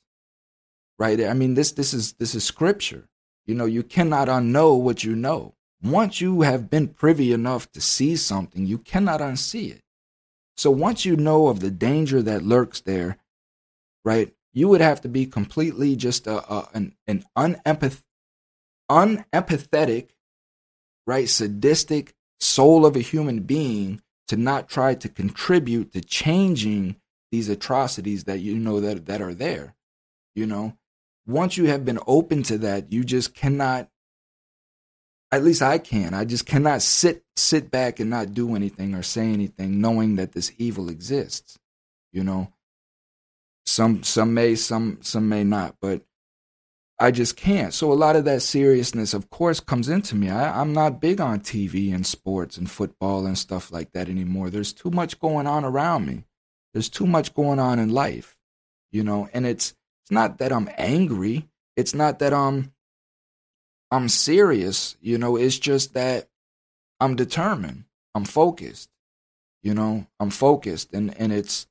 right? 0.98 1.22
I 1.22 1.34
mean, 1.34 1.54
this 1.54 1.70
this 1.70 1.94
is 1.94 2.14
this 2.14 2.34
is 2.34 2.42
scripture. 2.42 3.08
You 3.46 3.54
know, 3.54 3.66
you 3.66 3.84
cannot 3.84 4.26
unknow 4.26 4.80
what 4.80 5.04
you 5.04 5.14
know. 5.14 5.54
Once 5.84 6.20
you 6.20 6.40
have 6.40 6.68
been 6.68 6.88
privy 6.88 7.32
enough 7.32 7.70
to 7.70 7.80
see 7.80 8.16
something, 8.16 8.66
you 8.66 8.78
cannot 8.78 9.20
unsee 9.20 9.70
it. 9.70 9.83
So 10.56 10.70
once 10.70 11.04
you 11.04 11.16
know 11.16 11.48
of 11.48 11.60
the 11.60 11.70
danger 11.70 12.22
that 12.22 12.42
lurks 12.42 12.80
there, 12.80 13.18
right? 14.04 14.32
You 14.52 14.68
would 14.68 14.80
have 14.80 15.00
to 15.02 15.08
be 15.08 15.26
completely 15.26 15.96
just 15.96 16.26
a, 16.26 16.38
a 16.52 16.68
an 16.74 16.94
an 17.06 17.24
unempath, 17.36 18.02
unempathetic, 18.90 20.10
right, 21.06 21.28
sadistic 21.28 22.14
soul 22.40 22.86
of 22.86 22.94
a 22.94 23.00
human 23.00 23.40
being 23.40 24.00
to 24.28 24.36
not 24.36 24.68
try 24.68 24.94
to 24.94 25.08
contribute 25.08 25.92
to 25.92 26.00
changing 26.00 26.96
these 27.30 27.48
atrocities 27.48 28.24
that 28.24 28.38
you 28.38 28.56
know 28.56 28.80
that 28.80 29.06
that 29.06 29.20
are 29.20 29.34
there 29.34 29.74
you 30.34 30.46
know 30.46 30.76
once 31.26 31.56
you 31.56 31.66
have 31.66 31.84
been 31.84 31.98
open 32.06 32.42
to 32.42 32.58
that 32.58 32.92
you 32.92 33.02
just 33.02 33.34
cannot 33.34 33.88
at 35.36 35.44
least 35.44 35.62
I 35.62 35.78
can 35.78 36.14
I 36.14 36.24
just 36.24 36.46
cannot 36.46 36.82
sit 36.82 37.22
sit 37.36 37.70
back 37.70 38.00
and 38.00 38.10
not 38.10 38.34
do 38.34 38.54
anything 38.54 38.94
or 38.94 39.02
say 39.02 39.26
anything 39.28 39.80
knowing 39.80 40.16
that 40.16 40.32
this 40.32 40.52
evil 40.58 40.88
exists 40.88 41.58
you 42.12 42.24
know 42.24 42.52
some 43.66 44.02
some 44.02 44.34
may 44.34 44.54
some 44.54 44.98
some 45.02 45.28
may 45.28 45.44
not 45.44 45.76
but 45.80 46.02
I 46.98 47.10
just 47.10 47.36
can't. 47.36 47.74
So 47.74 47.92
a 47.92 47.94
lot 47.94 48.14
of 48.14 48.24
that 48.24 48.42
seriousness, 48.42 49.14
of 49.14 49.28
course, 49.28 49.58
comes 49.58 49.88
into 49.88 50.14
me. 50.14 50.30
I, 50.30 50.60
am 50.60 50.72
not 50.72 51.00
big 51.00 51.20
on 51.20 51.40
TV 51.40 51.92
and 51.92 52.06
sports 52.06 52.56
and 52.56 52.70
football 52.70 53.26
and 53.26 53.36
stuff 53.36 53.72
like 53.72 53.92
that 53.92 54.08
anymore. 54.08 54.48
There's 54.48 54.72
too 54.72 54.90
much 54.90 55.18
going 55.18 55.46
on 55.46 55.64
around 55.64 56.06
me. 56.06 56.24
There's 56.72 56.88
too 56.88 57.06
much 57.06 57.34
going 57.34 57.58
on 57.58 57.78
in 57.78 57.90
life, 57.90 58.36
you 58.92 59.02
know, 59.02 59.28
and 59.32 59.46
it's 59.46 59.74
it's 60.02 60.10
not 60.10 60.38
that 60.38 60.52
I'm 60.52 60.68
angry. 60.76 61.48
It's 61.76 61.94
not 61.94 62.18
that 62.18 62.34
I'm 62.34 62.73
I'm 63.94 64.08
serious, 64.08 64.96
you 65.00 65.18
know, 65.18 65.36
it's 65.36 65.56
just 65.56 65.94
that 65.94 66.26
I'm 66.98 67.14
determined. 67.14 67.84
I'm 68.12 68.24
focused. 68.24 68.90
You 69.62 69.72
know, 69.72 70.08
I'm 70.18 70.30
focused 70.30 70.92
and 70.92 71.16
and 71.16 71.32
it's 71.32 71.68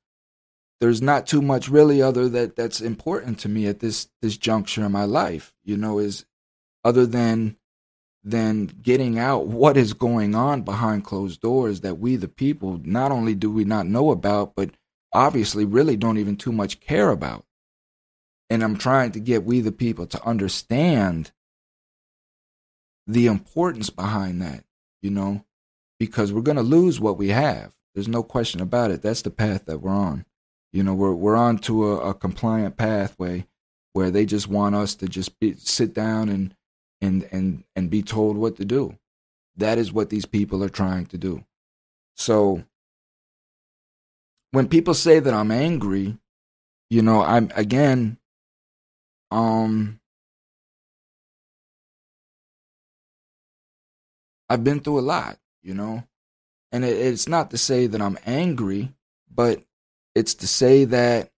there's 0.79 1.01
not 1.01 1.27
too 1.27 1.41
much 1.41 1.67
really 1.67 2.01
other 2.01 2.29
that 2.29 2.55
that's 2.55 2.79
important 2.79 3.39
to 3.39 3.49
me 3.49 3.67
at 3.67 3.81
this 3.81 4.07
this 4.21 4.37
juncture 4.37 4.85
in 4.85 4.93
my 4.93 5.03
life, 5.03 5.53
you 5.65 5.75
know, 5.75 5.99
is 5.99 6.25
other 6.85 7.05
than 7.05 7.57
than 8.23 8.67
getting 8.67 9.19
out 9.19 9.47
what 9.47 9.75
is 9.75 9.91
going 9.91 10.33
on 10.33 10.61
behind 10.61 11.03
closed 11.03 11.41
doors 11.41 11.81
that 11.81 11.99
we 11.99 12.15
the 12.15 12.29
people 12.29 12.79
not 12.85 13.11
only 13.11 13.35
do 13.35 13.51
we 13.51 13.65
not 13.65 13.85
know 13.85 14.11
about 14.11 14.55
but 14.55 14.69
obviously 15.11 15.65
really 15.65 15.97
don't 15.97 16.17
even 16.17 16.37
too 16.37 16.53
much 16.53 16.79
care 16.79 17.09
about. 17.09 17.43
And 18.49 18.63
I'm 18.63 18.77
trying 18.77 19.11
to 19.11 19.19
get 19.19 19.43
we 19.43 19.59
the 19.59 19.73
people 19.73 20.07
to 20.07 20.25
understand 20.25 21.33
the 23.07 23.27
importance 23.27 23.89
behind 23.89 24.41
that, 24.41 24.63
you 25.01 25.09
know, 25.09 25.45
because 25.99 26.31
we're 26.31 26.41
going 26.41 26.57
to 26.57 26.63
lose 26.63 26.99
what 26.99 27.17
we 27.17 27.29
have. 27.29 27.73
There's 27.93 28.07
no 28.07 28.23
question 28.23 28.61
about 28.61 28.91
it. 28.91 29.01
That's 29.01 29.21
the 29.21 29.29
path 29.29 29.65
that 29.65 29.79
we're 29.81 29.91
on. 29.91 30.25
You 30.71 30.83
know, 30.83 30.95
we're 30.95 31.13
we're 31.13 31.35
on 31.35 31.59
to 31.59 31.91
a, 31.91 32.09
a 32.09 32.13
compliant 32.13 32.77
pathway 32.77 33.45
where 33.93 34.09
they 34.09 34.25
just 34.25 34.47
want 34.47 34.73
us 34.73 34.95
to 34.95 35.07
just 35.07 35.39
be, 35.39 35.55
sit 35.55 35.93
down 35.93 36.29
and 36.29 36.55
and 36.99 37.27
and 37.31 37.63
and 37.75 37.89
be 37.89 38.01
told 38.01 38.37
what 38.37 38.55
to 38.57 38.65
do. 38.65 38.97
That 39.55 39.77
is 39.77 39.93
what 39.93 40.09
these 40.09 40.25
people 40.25 40.63
are 40.63 40.69
trying 40.69 41.05
to 41.07 41.17
do. 41.17 41.45
So 42.15 42.63
when 44.51 44.67
people 44.67 44.93
say 44.93 45.19
that 45.19 45.33
I'm 45.33 45.51
angry, 45.51 46.17
you 46.89 47.01
know, 47.01 47.21
I'm 47.21 47.51
again, 47.55 48.17
um, 49.29 49.99
I've 54.53 54.63
been 54.63 54.79
through 54.81 54.99
a 54.99 55.01
lot, 55.01 55.39
you 55.63 55.73
know, 55.73 56.03
and 56.71 56.85
it, 56.85 56.95
it's 56.95 57.27
not 57.27 57.49
to 57.51 57.57
say 57.57 57.87
that 57.87 58.01
I'm 58.01 58.19
angry, 58.23 58.93
but 59.33 59.63
it's 60.13 60.35
to 60.35 60.47
say 60.47 60.85
that 60.85 61.31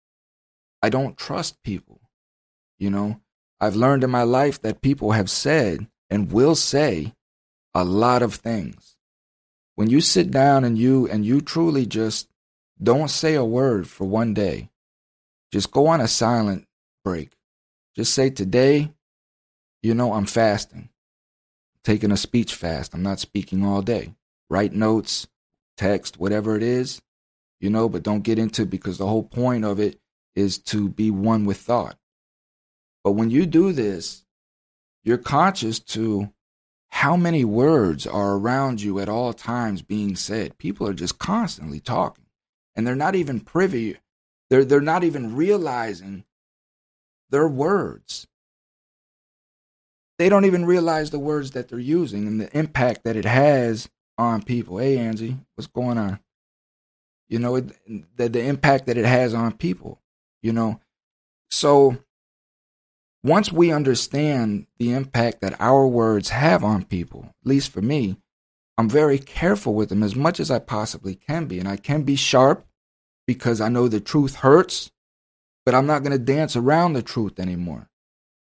I 0.82 0.89
don't 0.89 1.17
trust 1.17 1.63
people. 1.63 2.01
You 2.78 2.89
know, 2.89 3.21
I've 3.62 3.78
learned 3.78 4.04
in 4.04 4.10
my 4.10 4.23
life 4.23 4.62
that 4.63 4.82
people 4.82 5.13
have 5.13 5.30
said 5.30 5.88
and 6.10 6.30
will 6.30 6.56
say 6.56 7.13
a 7.73 7.86
lot 7.86 8.21
of 8.21 8.36
things. 8.36 8.97
When 9.75 9.89
you 9.89 10.01
sit 10.01 10.30
down 10.30 10.65
and 10.65 10.78
you 10.78 11.08
and 11.08 11.25
you 11.25 11.39
truly 11.39 11.86
just 11.86 12.28
don't 12.84 13.10
say 13.10 13.36
a 13.36 13.45
word 13.45 13.88
for 13.88 14.06
one 14.06 14.34
day. 14.34 14.69
Just 15.54 15.71
go 15.71 15.88
on 15.88 16.01
a 16.01 16.08
silent 16.08 16.67
break. 17.06 17.32
Just 17.95 18.13
say, 18.13 18.30
Today, 18.30 18.91
you 19.82 19.93
know, 19.93 20.12
I'm 20.12 20.25
fasting, 20.25 20.89
taking 21.85 22.11
a 22.11 22.17
speech 22.17 22.53
fast. 22.53 22.93
I'm 22.93 23.03
not 23.03 23.21
speaking 23.21 23.65
all 23.65 23.81
day. 23.81 24.13
Write 24.49 24.73
notes, 24.73 25.27
text, 25.77 26.19
whatever 26.19 26.57
it 26.57 26.63
is, 26.63 27.01
you 27.61 27.69
know, 27.69 27.87
but 27.87 28.03
don't 28.03 28.23
get 28.23 28.37
into 28.37 28.63
it 28.63 28.69
because 28.69 28.97
the 28.97 29.07
whole 29.07 29.23
point 29.23 29.63
of 29.63 29.79
it 29.79 29.97
is 30.35 30.57
to 30.57 30.89
be 30.89 31.09
one 31.09 31.45
with 31.45 31.57
thought. 31.57 31.97
But 33.03 33.13
when 33.13 33.29
you 33.29 33.45
do 33.45 33.71
this, 33.71 34.25
you're 35.03 35.17
conscious 35.17 35.79
to 35.79 36.33
how 36.89 37.15
many 37.15 37.45
words 37.45 38.05
are 38.05 38.35
around 38.35 38.81
you 38.81 38.99
at 38.99 39.07
all 39.07 39.31
times 39.31 39.81
being 39.81 40.17
said. 40.17 40.57
People 40.57 40.87
are 40.87 40.93
just 40.93 41.17
constantly 41.19 41.79
talking 41.79 42.25
and 42.75 42.85
they're 42.85 42.95
not 42.95 43.15
even 43.15 43.39
privy 43.39 43.97
they're 44.49 44.65
they're 44.65 44.81
not 44.81 45.03
even 45.03 45.35
realizing 45.35 46.25
their 47.29 47.47
words. 47.47 48.27
They 50.17 50.30
don't 50.30 50.45
even 50.45 50.65
realize 50.65 51.10
the 51.10 51.19
words 51.19 51.51
that 51.51 51.67
they're 51.67 51.80
using 51.80 52.28
and 52.28 52.39
the 52.39 52.58
impact 52.58 53.04
that 53.04 53.15
it 53.15 53.25
has 53.25 53.89
on 54.17 54.43
people. 54.43 54.78
Hey 54.78 54.97
Angie, 54.97 55.38
what's 55.56 55.67
going 55.67 55.97
on? 55.97 56.19
You 57.28 57.39
know, 57.39 57.56
it, 57.56 57.71
the 58.15 58.30
the 58.30 58.41
impact 58.41 58.86
that 58.86 58.97
it 58.97 59.06
has 59.06 59.34
on 59.34 59.54
people, 59.54 59.99
you 60.41 60.54
know. 60.54 60.80
So 61.49 61.97
once 63.23 63.51
we 63.51 63.71
understand 63.71 64.67
the 64.78 64.93
impact 64.93 65.41
that 65.41 65.60
our 65.60 65.88
words 65.88 66.30
have 66.30 66.63
on 66.63 66.86
people, 66.86 67.25
at 67.43 67.47
least 67.49 67.71
for 67.71 67.82
me, 67.82 68.17
I'm 68.78 68.89
very 68.89 69.17
careful 69.17 69.73
with 69.73 69.89
them 69.89 70.04
as 70.04 70.15
much 70.15 70.39
as 70.39 70.51
I 70.51 70.60
possibly 70.60 71.15
can 71.15 71.45
be. 71.45 71.60
And 71.60 71.67
I 71.67 71.78
can 71.78 72.04
be 72.04 72.15
sharp 72.15 72.65
because 73.25 73.62
I 73.62 73.69
know 73.69 73.88
the 73.88 73.99
truth 73.99 74.36
hurts, 74.36 74.91
but 75.65 75.73
I'm 75.73 75.88
not 75.88 76.04
going 76.04 76.12
to 76.12 76.19
dance 76.19 76.56
around 76.56 76.93
the 76.93 77.01
truth 77.01 77.39
anymore. 77.39 77.89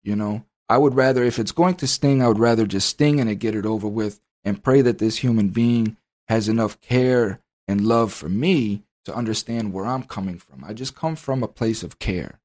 You 0.04 0.16
know, 0.16 0.46
I 0.70 0.78
would 0.78 0.96
rather, 0.96 1.24
if 1.24 1.40
it's 1.40 1.52
going 1.52 1.76
to 1.76 1.88
sting, 1.88 2.22
I 2.22 2.28
would 2.28 2.40
rather 2.40 2.66
just 2.66 2.90
sting 2.90 3.20
and 3.20 3.40
get 3.40 3.56
it 3.56 3.66
over 3.66 3.88
with 3.88 4.20
and 4.44 4.64
pray 4.64 4.82
that 4.82 4.98
this 4.98 5.18
human 5.18 5.50
being 5.50 5.98
has 6.28 6.50
enough 6.50 6.80
care 6.82 7.40
and 7.68 7.86
love 7.86 8.14
for 8.14 8.30
me 8.30 8.84
to 9.06 9.16
understand 9.16 9.72
where 9.72 9.86
I'm 9.86 10.04
coming 10.04 10.38
from. 10.38 10.64
I 10.64 10.74
just 10.74 10.96
come 10.96 11.16
from 11.16 11.42
a 11.42 11.48
place 11.48 11.84
of 11.84 12.00
care 12.00 12.40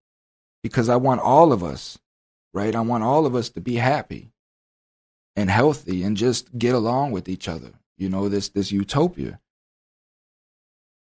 because 0.62 0.88
I 0.88 0.96
want 0.96 1.20
all 1.20 1.52
of 1.52 1.64
us 1.64 1.98
right? 2.52 2.74
I 2.74 2.80
want 2.80 3.04
all 3.04 3.26
of 3.26 3.34
us 3.34 3.48
to 3.50 3.60
be 3.60 3.76
happy 3.76 4.30
and 5.34 5.50
healthy 5.50 6.02
and 6.02 6.16
just 6.16 6.56
get 6.58 6.74
along 6.74 7.12
with 7.12 7.28
each 7.28 7.48
other. 7.48 7.72
You 7.96 8.08
know, 8.08 8.28
this 8.28 8.48
this 8.48 8.72
utopia. 8.72 9.40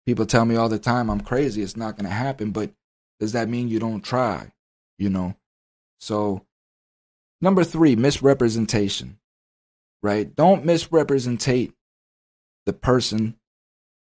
People 0.07 0.27
tell 0.27 0.45
me 0.45 0.57
all 0.57 0.69
the 0.69 0.79
time 0.79 1.11
I'm 1.11 1.21
crazy, 1.21 1.63
it's 1.63 1.77
not 1.77 1.97
going 1.97 2.07
to 2.07 2.15
happen, 2.15 2.51
but 2.51 2.71
does 3.21 3.33
that 3.33 3.49
mean 3.49 3.69
you 3.69 3.79
don't 3.79 4.01
try? 4.01 4.53
You 4.99 5.11
know. 5.11 5.37
So 6.01 6.47
number 7.41 7.65
3, 7.65 7.97
misrepresentation. 7.97 9.19
Right? 10.03 10.35
Don't 10.35 10.65
misrepresentate 10.65 11.73
the 12.67 12.73
person 12.73 13.37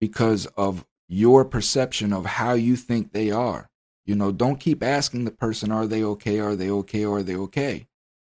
because 0.02 0.46
of 0.58 0.86
your 1.08 1.46
perception 1.46 2.12
of 2.12 2.26
how 2.26 2.54
you 2.54 2.76
think 2.76 3.14
they 3.14 3.32
are. 3.32 3.70
You 4.06 4.16
know, 4.16 4.32
don't 4.32 4.60
keep 4.60 4.84
asking 4.84 5.26
the 5.26 5.32
person, 5.32 5.72
are 5.72 5.88
they 5.88 6.04
okay? 6.04 6.40
Are 6.40 6.56
they 6.56 6.70
okay? 6.70 7.06
Are 7.06 7.24
they 7.24 7.36
okay? 7.36 7.88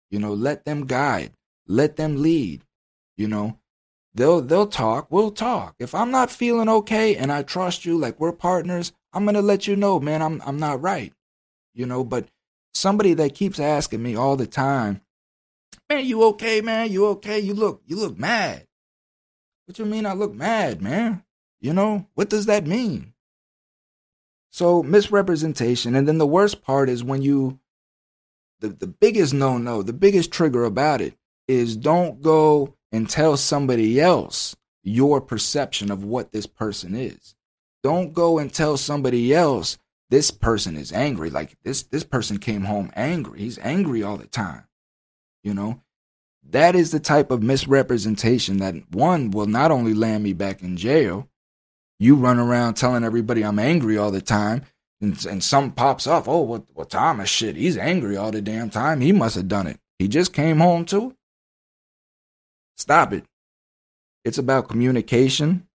You 0.09 0.19
know, 0.19 0.33
let 0.33 0.65
them 0.65 0.85
guide, 0.85 1.33
let 1.67 1.97
them 1.97 2.21
lead. 2.21 2.63
You 3.17 3.27
know, 3.27 3.59
they'll 4.13 4.41
they'll 4.41 4.67
talk, 4.67 5.07
we'll 5.09 5.31
talk. 5.31 5.75
If 5.79 5.93
I'm 5.93 6.11
not 6.11 6.31
feeling 6.31 6.69
okay 6.69 7.15
and 7.15 7.31
I 7.31 7.43
trust 7.43 7.85
you, 7.85 7.97
like 7.97 8.19
we're 8.19 8.31
partners, 8.31 8.93
I'm 9.13 9.25
gonna 9.25 9.41
let 9.41 9.67
you 9.67 9.75
know, 9.75 9.99
man, 9.99 10.21
I'm 10.21 10.41
I'm 10.45 10.59
not 10.59 10.81
right. 10.81 11.13
You 11.73 11.85
know, 11.85 12.03
but 12.03 12.27
somebody 12.75 13.13
that 13.15 13.33
keeps 13.35 13.59
asking 13.59 14.03
me 14.03 14.15
all 14.15 14.35
the 14.35 14.47
time, 14.47 15.01
man, 15.89 16.05
you 16.05 16.23
okay, 16.23 16.61
man? 16.61 16.91
You 16.91 17.07
okay? 17.07 17.39
You 17.39 17.53
look 17.53 17.81
you 17.85 17.95
look 17.95 18.17
mad. 18.17 18.67
What 19.65 19.79
you 19.79 19.85
mean 19.85 20.05
I 20.05 20.13
look 20.13 20.33
mad, 20.33 20.81
man? 20.81 21.23
You 21.59 21.73
know, 21.73 22.07
what 22.13 22.29
does 22.29 22.45
that 22.45 22.67
mean? 22.67 23.13
So 24.51 24.83
misrepresentation. 24.83 25.95
And 25.95 26.07
then 26.07 26.17
the 26.17 26.27
worst 26.27 26.61
part 26.61 26.89
is 26.89 27.03
when 27.03 27.21
you, 27.21 27.59
the, 28.59 28.69
the 28.69 28.87
biggest 28.87 29.33
no 29.33 29.57
no, 29.57 29.81
the 29.81 29.93
biggest 29.93 30.31
trigger 30.31 30.63
about 30.63 31.01
it 31.01 31.15
is 31.47 31.75
don't 31.75 32.21
go 32.21 32.75
and 32.91 33.09
tell 33.09 33.37
somebody 33.37 33.99
else 33.99 34.55
your 34.83 35.19
perception 35.19 35.91
of 35.91 36.03
what 36.03 36.31
this 36.31 36.45
person 36.45 36.95
is. 36.95 37.35
Don't 37.83 38.13
go 38.13 38.37
and 38.39 38.53
tell 38.53 38.77
somebody 38.77 39.33
else 39.33 39.77
this 40.09 40.31
person 40.31 40.75
is 40.75 40.91
angry. 40.91 41.29
Like 41.29 41.57
this, 41.63 41.83
this 41.83 42.03
person 42.03 42.37
came 42.37 42.63
home 42.63 42.91
angry. 42.95 43.39
He's 43.39 43.59
angry 43.59 44.03
all 44.03 44.17
the 44.17 44.27
time. 44.27 44.65
You 45.43 45.53
know, 45.53 45.81
that 46.49 46.75
is 46.75 46.91
the 46.91 46.99
type 46.99 47.31
of 47.31 47.43
misrepresentation 47.43 48.57
that 48.57 48.75
one 48.91 49.31
will 49.31 49.47
not 49.47 49.71
only 49.71 49.93
land 49.93 50.23
me 50.23 50.33
back 50.33 50.61
in 50.61 50.77
jail, 50.77 51.29
you 51.99 52.15
run 52.15 52.39
around 52.39 52.75
telling 52.75 53.03
everybody 53.03 53.43
I'm 53.43 53.59
angry 53.59 53.97
all 53.97 54.11
the 54.11 54.21
time, 54.21 54.63
and, 55.01 55.23
and 55.25 55.43
some 55.43 55.71
pops 55.71 56.07
up. 56.07 56.27
Oh, 56.27 56.41
what 56.41 56.65
well, 56.73 56.85
Thomas 56.85 57.29
shit, 57.29 57.55
he's 57.55 57.77
angry 57.77 58.17
all 58.17 58.31
the 58.31 58.41
damn 58.41 58.69
time. 58.69 59.01
He 59.01 59.11
must 59.11 59.35
have 59.35 59.47
done 59.47 59.67
it. 59.67 59.79
He 59.99 60.07
just 60.07 60.33
came 60.33 60.59
home 60.59 60.85
too. 60.85 61.15
Stop 62.77 63.13
it. 63.13 63.23
It's 64.25 64.37
about 64.37 64.67
communication. 64.67 65.67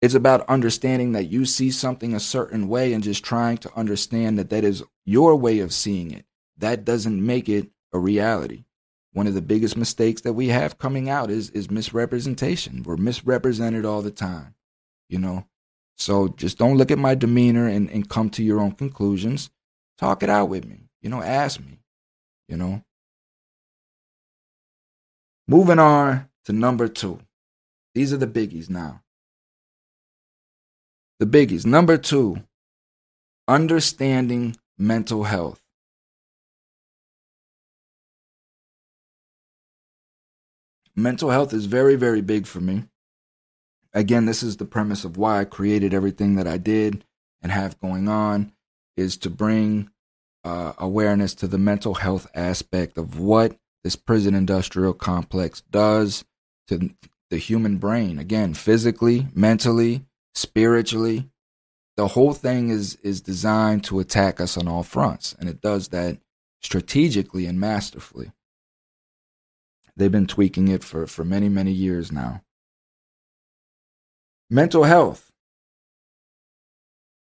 It's 0.00 0.14
about 0.14 0.48
understanding 0.48 1.12
that 1.12 1.24
you 1.24 1.44
see 1.44 1.70
something 1.70 2.14
a 2.14 2.20
certain 2.20 2.68
way 2.68 2.92
and 2.92 3.02
just 3.02 3.24
trying 3.24 3.58
to 3.58 3.74
understand 3.74 4.38
that 4.38 4.50
that 4.50 4.64
is 4.64 4.82
your 5.04 5.34
way 5.34 5.58
of 5.58 5.72
seeing 5.72 6.12
it. 6.12 6.24
That 6.56 6.84
doesn't 6.84 7.24
make 7.24 7.48
it 7.48 7.70
a 7.92 7.98
reality. 7.98 8.64
One 9.12 9.26
of 9.26 9.34
the 9.34 9.42
biggest 9.42 9.76
mistakes 9.76 10.20
that 10.20 10.34
we 10.34 10.48
have 10.48 10.78
coming 10.78 11.08
out 11.08 11.30
is 11.30 11.50
is 11.50 11.70
misrepresentation. 11.70 12.84
We're 12.84 12.96
misrepresented 12.96 13.84
all 13.84 14.02
the 14.02 14.10
time 14.10 14.54
you 15.08 15.18
know. 15.18 15.46
So 15.96 16.28
just 16.28 16.58
don't 16.58 16.76
look 16.76 16.90
at 16.90 16.98
my 16.98 17.14
demeanor 17.14 17.66
and, 17.66 17.90
and 17.90 18.08
come 18.08 18.30
to 18.30 18.44
your 18.44 18.60
own 18.60 18.72
conclusions. 18.72 19.50
Talk 19.98 20.22
it 20.22 20.30
out 20.30 20.48
with 20.48 20.64
me, 20.64 20.88
you 21.02 21.10
know, 21.10 21.22
ask 21.22 21.58
me, 21.58 21.80
you 22.48 22.56
know. 22.56 22.82
Moving 25.48 25.78
on 25.78 26.28
to 26.44 26.52
number 26.52 26.86
two. 26.86 27.20
These 27.94 28.12
are 28.12 28.18
the 28.18 28.26
biggies 28.26 28.70
now. 28.70 29.02
The 31.18 31.26
biggies. 31.26 31.66
Number 31.66 31.96
two, 31.96 32.42
understanding 33.46 34.56
mental 34.78 35.24
health. 35.24 35.62
Mental 40.94 41.30
health 41.30 41.52
is 41.52 41.66
very, 41.66 41.96
very 41.96 42.20
big 42.20 42.46
for 42.46 42.60
me 42.60 42.84
again, 43.92 44.26
this 44.26 44.42
is 44.42 44.56
the 44.56 44.64
premise 44.64 45.04
of 45.04 45.16
why 45.16 45.40
I 45.40 45.44
created 45.44 45.94
everything 45.94 46.36
that 46.36 46.46
I 46.46 46.58
did 46.58 47.04
and 47.42 47.52
have 47.52 47.80
going 47.80 48.08
on 48.08 48.52
is 48.96 49.16
to 49.18 49.30
bring 49.30 49.90
uh, 50.44 50.72
awareness 50.78 51.34
to 51.34 51.46
the 51.46 51.58
mental 51.58 51.94
health 51.94 52.26
aspect 52.34 52.98
of 52.98 53.18
what 53.18 53.56
this 53.84 53.96
prison 53.96 54.34
industrial 54.34 54.92
complex 54.92 55.60
does 55.70 56.24
to 56.68 56.90
the 57.30 57.38
human 57.38 57.76
brain. 57.78 58.18
Again, 58.18 58.54
physically, 58.54 59.26
mentally, 59.34 60.04
spiritually, 60.34 61.28
the 61.96 62.08
whole 62.08 62.32
thing 62.32 62.70
is 62.70 62.96
is 63.02 63.20
designed 63.20 63.84
to 63.84 63.98
attack 63.98 64.40
us 64.40 64.56
on 64.56 64.68
all 64.68 64.82
fronts, 64.84 65.34
and 65.38 65.48
it 65.48 65.60
does 65.60 65.88
that 65.88 66.18
strategically 66.62 67.46
and 67.46 67.58
masterfully. 67.58 68.30
They've 69.96 70.12
been 70.12 70.26
tweaking 70.26 70.68
it 70.68 70.84
for 70.84 71.06
for 71.06 71.24
many 71.24 71.48
many 71.48 71.72
years 71.72 72.12
now. 72.12 72.42
Mental 74.48 74.84
health. 74.84 75.30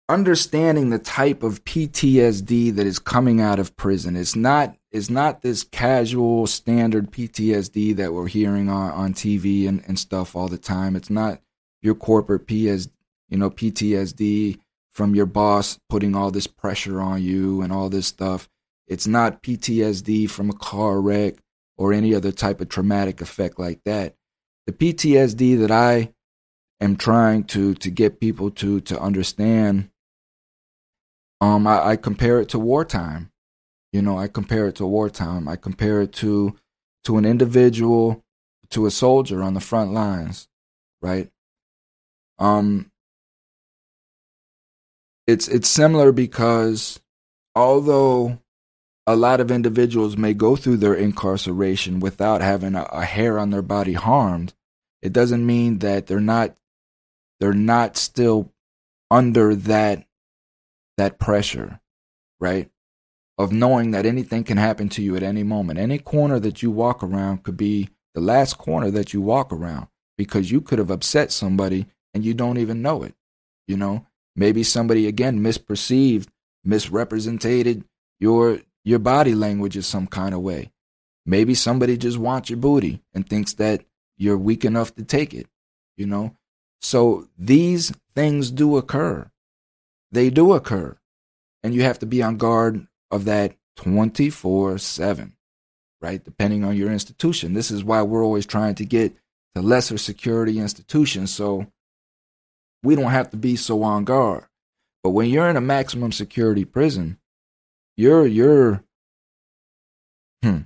Understanding 0.08 0.90
the 0.90 0.98
type 0.98 1.42
of 1.42 1.64
PTSD 1.64 2.74
that 2.76 2.86
is 2.86 2.98
coming 2.98 3.40
out 3.40 3.58
of 3.58 3.76
prison. 3.76 4.14
It's 4.14 4.36
not 4.36 4.76
it's 4.92 5.10
not 5.10 5.42
this 5.42 5.64
casual 5.64 6.46
standard 6.46 7.10
PTSD 7.10 7.96
that 7.96 8.12
we're 8.12 8.28
hearing 8.28 8.68
on, 8.68 8.92
on 8.92 9.14
TV 9.14 9.66
and, 9.66 9.82
and 9.88 9.98
stuff 9.98 10.36
all 10.36 10.48
the 10.48 10.58
time. 10.58 10.94
It's 10.94 11.10
not 11.10 11.40
your 11.82 11.94
corporate 11.94 12.46
PS, 12.46 12.88
you 13.28 13.36
know, 13.36 13.50
PTSD 13.50 14.58
from 14.92 15.14
your 15.14 15.26
boss 15.26 15.78
putting 15.88 16.14
all 16.14 16.30
this 16.30 16.46
pressure 16.46 17.00
on 17.00 17.22
you 17.22 17.62
and 17.62 17.72
all 17.72 17.88
this 17.88 18.06
stuff. 18.06 18.48
It's 18.86 19.06
not 19.06 19.42
PTSD 19.42 20.30
from 20.30 20.50
a 20.50 20.54
car 20.54 21.00
wreck 21.00 21.36
or 21.76 21.92
any 21.92 22.14
other 22.14 22.32
type 22.32 22.60
of 22.60 22.68
traumatic 22.68 23.20
effect 23.20 23.58
like 23.58 23.80
that. 23.84 24.14
The 24.66 24.72
PTSD 24.72 25.58
that 25.60 25.70
I 25.70 26.12
am 26.80 26.96
trying 26.96 27.44
to 27.44 27.74
to 27.74 27.90
get 27.90 28.20
people 28.20 28.50
to 28.52 28.80
to 28.82 29.00
understand. 29.00 29.88
Um, 31.40 31.66
I, 31.66 31.88
I 31.88 31.96
compare 31.96 32.40
it 32.40 32.48
to 32.50 32.58
wartime. 32.58 33.32
You 33.92 34.02
know, 34.02 34.16
I 34.18 34.28
compare 34.28 34.68
it 34.68 34.76
to 34.76 34.86
wartime. 34.86 35.48
I 35.48 35.56
compare 35.56 36.02
it 36.02 36.12
to 36.14 36.56
to 37.04 37.18
an 37.18 37.24
individual, 37.24 38.22
to 38.70 38.86
a 38.86 38.90
soldier 38.90 39.42
on 39.42 39.54
the 39.54 39.60
front 39.60 39.92
lines, 39.92 40.48
right? 41.00 41.31
Um, 42.42 42.90
it's 45.26 45.48
it's 45.48 45.68
similar 45.68 46.12
because 46.12 47.00
although 47.54 48.38
a 49.06 49.16
lot 49.16 49.40
of 49.40 49.50
individuals 49.50 50.16
may 50.16 50.34
go 50.34 50.56
through 50.56 50.78
their 50.78 50.94
incarceration 50.94 52.00
without 52.00 52.40
having 52.40 52.74
a, 52.74 52.82
a 52.92 53.04
hair 53.04 53.38
on 53.38 53.50
their 53.50 53.62
body 53.62 53.92
harmed, 53.92 54.54
it 55.02 55.12
doesn't 55.12 55.46
mean 55.46 55.78
that 55.78 56.08
they're 56.08 56.20
not 56.20 56.56
they're 57.40 57.52
not 57.54 57.96
still 57.96 58.52
under 59.10 59.54
that 59.54 60.04
that 60.98 61.18
pressure, 61.18 61.80
right? 62.40 62.70
of 63.38 63.52
knowing 63.52 63.90
that 63.92 64.06
anything 64.06 64.44
can 64.44 64.56
happen 64.56 64.88
to 64.90 65.02
you 65.02 65.16
at 65.16 65.22
any 65.22 65.42
moment. 65.42 65.78
Any 65.78 65.98
corner 65.98 66.38
that 66.40 66.62
you 66.62 66.70
walk 66.70 67.02
around 67.02 67.42
could 67.42 67.56
be 67.56 67.88
the 68.14 68.20
last 68.20 68.58
corner 68.58 68.90
that 68.90 69.12
you 69.12 69.20
walk 69.20 69.52
around 69.52 69.88
because 70.18 70.50
you 70.50 70.60
could 70.60 70.78
have 70.78 70.90
upset 70.90 71.32
somebody 71.32 71.86
and 72.14 72.24
you 72.24 72.34
don't 72.34 72.58
even 72.58 72.82
know 72.82 73.02
it. 73.02 73.14
You 73.66 73.76
know, 73.76 74.06
maybe 74.36 74.62
somebody 74.62 75.06
again 75.06 75.40
misperceived, 75.40 76.28
misrepresented 76.64 77.84
your 78.18 78.60
your 78.84 78.98
body 78.98 79.34
language 79.34 79.76
in 79.76 79.82
some 79.82 80.06
kind 80.06 80.34
of 80.34 80.40
way. 80.40 80.72
Maybe 81.24 81.54
somebody 81.54 81.96
just 81.96 82.18
wants 82.18 82.50
your 82.50 82.58
booty 82.58 83.00
and 83.14 83.28
thinks 83.28 83.54
that 83.54 83.84
you're 84.16 84.38
weak 84.38 84.64
enough 84.64 84.94
to 84.96 85.04
take 85.04 85.32
it, 85.32 85.46
you 85.96 86.06
know? 86.06 86.36
So 86.80 87.28
these 87.38 87.92
things 88.14 88.50
do 88.50 88.76
occur. 88.76 89.30
They 90.10 90.30
do 90.30 90.52
occur. 90.52 90.96
And 91.62 91.74
you 91.74 91.82
have 91.82 92.00
to 92.00 92.06
be 92.06 92.22
on 92.22 92.38
guard 92.38 92.86
of 93.10 93.24
that 93.26 93.54
24 93.76 94.78
7, 94.78 95.36
right? 96.00 96.24
Depending 96.24 96.64
on 96.64 96.76
your 96.76 96.90
institution. 96.90 97.54
This 97.54 97.70
is 97.70 97.84
why 97.84 98.02
we're 98.02 98.24
always 98.24 98.46
trying 98.46 98.74
to 98.76 98.84
get 98.84 99.14
to 99.54 99.62
lesser 99.62 99.96
security 99.96 100.58
institutions 100.58 101.32
so 101.32 101.68
we 102.82 102.94
don't 102.94 103.10
have 103.10 103.30
to 103.30 103.36
be 103.36 103.56
so 103.56 103.82
on 103.82 104.04
guard. 104.04 104.44
But 105.02 105.10
when 105.10 105.30
you're 105.30 105.48
in 105.48 105.56
a 105.56 105.60
maximum 105.60 106.12
security 106.12 106.64
prison, 106.64 107.18
you're, 107.96 108.26
you're, 108.26 108.84
hmm, 110.42 110.58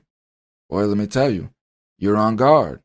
boy, 0.68 0.84
let 0.84 0.96
me 0.96 1.06
tell 1.06 1.30
you, 1.30 1.50
you're 1.98 2.16
on 2.16 2.36
guard. 2.36 2.80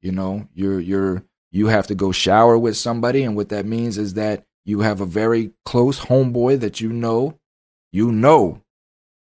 You 0.00 0.12
know, 0.12 0.48
you're, 0.54 0.80
you're, 0.80 1.24
you 1.50 1.68
have 1.68 1.86
to 1.88 1.94
go 1.94 2.12
shower 2.12 2.58
with 2.58 2.76
somebody. 2.76 3.22
And 3.22 3.36
what 3.36 3.50
that 3.50 3.66
means 3.66 3.98
is 3.98 4.14
that 4.14 4.44
you 4.64 4.80
have 4.80 5.00
a 5.00 5.06
very 5.06 5.52
close 5.64 6.00
homeboy 6.00 6.60
that 6.60 6.80
you 6.80 6.92
know, 6.92 7.38
you 7.92 8.10
know, 8.10 8.62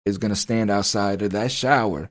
is 0.05 0.19
to 0.31 0.37
stand 0.37 0.71
outside 0.71 1.23
of 1.23 1.33
that 1.33 1.51
shower 1.51 2.11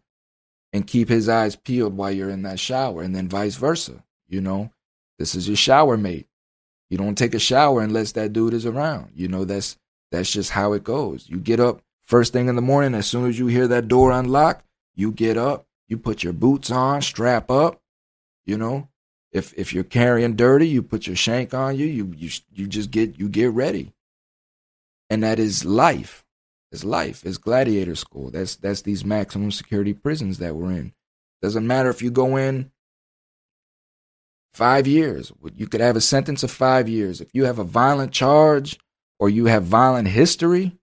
and 0.74 0.88
keep 0.88 1.10
his 1.10 1.28
eyes 1.28 1.56
peeled 1.56 1.96
while 1.96 2.12
you're 2.12 2.30
in 2.30 2.44
that 2.44 2.60
shower, 2.60 3.02
and 3.02 3.16
then 3.16 3.28
vice 3.28 3.56
versa. 3.56 4.04
You 4.28 4.42
know, 4.42 4.72
this 5.20 5.36
is 5.36 5.48
your 5.48 5.58
shower 5.58 5.98
mate. 5.98 6.28
You 6.92 6.98
don't 6.98 7.18
take 7.18 7.34
a 7.34 7.40
shower 7.40 7.82
unless 7.82 8.12
that 8.12 8.34
dude 8.34 8.54
is 8.54 8.66
around. 8.66 9.14
You 9.16 9.30
know, 9.30 9.46
that's 9.46 9.78
that's 10.12 10.30
just 10.30 10.52
how 10.52 10.74
it 10.74 10.84
goes. 10.84 11.30
You 11.30 11.38
get 11.38 11.62
up 11.62 11.82
first 12.04 12.34
thing 12.34 12.50
in 12.50 12.58
the 12.58 12.62
morning, 12.62 12.94
as 12.94 13.08
soon 13.08 13.30
as 13.30 13.40
you 13.40 13.48
hear 13.48 13.66
that 13.70 13.88
door 13.88 14.12
unlock, 14.12 14.66
you 14.94 15.14
get 15.14 15.38
up, 15.38 15.66
you 15.88 15.98
put 15.98 16.22
your 16.22 16.34
boots 16.34 16.70
on, 16.70 17.02
strap 17.02 17.50
up, 17.50 17.80
you 18.46 18.58
know. 18.58 18.90
If 19.32 19.54
if 19.54 19.74
you're 19.74 19.86
carrying 19.86 20.36
dirty, 20.36 20.68
you 20.68 20.84
put 20.84 21.08
your 21.08 21.16
shank 21.16 21.54
on 21.54 21.78
you, 21.78 21.86
you 21.86 22.14
you 22.18 22.30
you 22.54 22.68
just 22.68 22.92
get 22.92 23.18
you 23.18 23.30
get 23.30 23.52
ready. 23.52 23.94
And 25.10 25.24
that 25.24 25.40
is 25.40 25.64
life. 25.64 26.26
It's 26.74 26.84
life. 26.84 27.26
It's 27.26 27.38
gladiator 27.38 27.96
school. 27.96 28.32
That's 28.32 28.58
that's 28.58 28.82
these 28.82 29.06
maximum 29.06 29.52
security 29.52 29.94
prisons 29.94 30.40
that 30.40 30.58
we're 30.58 30.72
in. 30.72 30.92
Doesn't 31.42 31.66
matter 31.66 31.90
if 31.90 32.02
you 32.02 32.12
go 32.12 32.36
in 32.36 32.70
five 34.54 34.88
years. 34.88 35.32
You 35.56 35.68
could 35.68 35.82
have 35.82 35.96
a 35.96 36.02
sentence 36.02 36.44
of 36.44 36.52
five 36.52 36.90
years. 36.90 37.22
If 37.22 37.30
you 37.34 37.46
have 37.46 37.60
a 37.60 37.64
violent 37.64 38.12
charge 38.12 38.80
or 39.20 39.30
you 39.30 39.46
have 39.46 39.64
violent 39.64 40.08
history, 40.08 40.78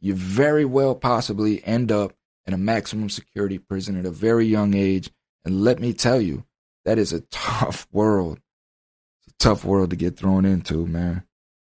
you 0.00 0.14
very 0.14 0.64
well 0.64 0.94
possibly 0.94 1.64
end 1.64 1.90
up 1.90 2.12
in 2.46 2.54
a 2.54 2.58
maximum 2.58 3.10
security 3.10 3.58
prison 3.58 3.98
at 3.98 4.06
a 4.06 4.10
very 4.10 4.46
young 4.46 4.74
age. 4.74 5.10
And 5.44 5.62
let 5.62 5.80
me 5.80 5.92
tell 5.92 6.20
you, 6.20 6.44
that 6.84 6.98
is 6.98 7.12
a 7.12 7.20
tough 7.30 7.86
world. 7.92 8.40
It's 9.18 9.34
a 9.34 9.38
tough 9.38 9.64
world 9.64 9.90
to 9.90 9.96
get 9.96 10.16
thrown 10.16 10.44
into, 10.44 10.86
man. 10.86 11.24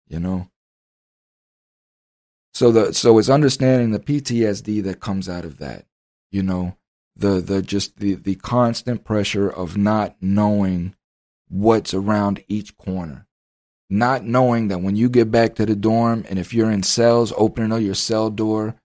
You 0.08 0.20
know? 0.20 0.50
So 2.54 2.72
the 2.72 2.94
so 2.94 3.18
it's 3.20 3.30
understanding 3.30 3.92
the 3.92 4.00
PTSD 4.00 4.84
that 4.84 5.00
comes 5.00 5.30
out 5.30 5.46
of 5.46 5.60
that. 5.60 5.86
You 6.32 6.44
know, 6.44 6.76
the 7.16 7.40
the 7.40 7.62
just 7.62 7.98
the 7.98 8.16
the 8.16 8.36
constant 8.36 9.04
pressure 9.04 9.50
of 9.50 9.78
not 9.78 10.16
knowing 10.20 10.96
what's 11.50 11.94
around 11.94 12.44
each 12.48 12.78
corner. 12.78 13.28
Not 13.90 14.24
knowing 14.24 14.68
that 14.68 14.82
when 14.82 14.96
you 14.96 15.10
get 15.10 15.32
back 15.32 15.56
to 15.56 15.66
the 15.66 15.76
dorm 15.76 16.26
and 16.30 16.38
if 16.38 16.54
you're 16.54 16.72
in 16.72 16.84
cells, 16.84 17.34
opening 17.36 17.72
up 17.72 17.82
your 17.82 17.96
cell 17.96 18.30
door, 18.30 18.76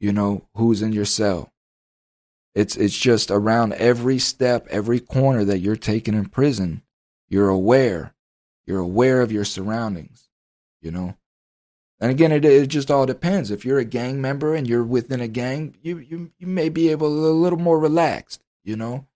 you 0.00 0.12
know, 0.12 0.46
who's 0.56 0.82
in 0.82 0.92
your 0.92 1.04
cell. 1.04 1.52
It's 2.54 2.76
it's 2.76 2.96
just 2.96 3.30
around 3.30 3.74
every 3.74 4.18
step, 4.18 4.66
every 4.70 5.00
corner 5.00 5.44
that 5.44 5.58
you're 5.58 5.76
taking 5.76 6.14
in 6.14 6.26
prison, 6.26 6.82
you're 7.28 7.48
aware. 7.48 8.14
You're 8.64 8.80
aware 8.80 9.20
of 9.20 9.32
your 9.32 9.44
surroundings, 9.44 10.28
you 10.80 10.90
know. 10.90 11.16
And 12.00 12.10
again, 12.10 12.32
it, 12.32 12.44
it 12.44 12.66
just 12.68 12.90
all 12.90 13.06
depends. 13.06 13.50
If 13.50 13.64
you're 13.64 13.78
a 13.78 13.84
gang 13.84 14.20
member 14.20 14.54
and 14.54 14.66
you're 14.66 14.84
within 14.84 15.20
a 15.20 15.28
gang, 15.28 15.76
you, 15.82 15.98
you, 15.98 16.32
you 16.38 16.46
may 16.46 16.68
be 16.68 16.90
able 16.90 17.08
a 17.08 17.30
little 17.30 17.58
more 17.58 17.78
relaxed, 17.78 18.42
you 18.62 18.76
know. 18.76 19.06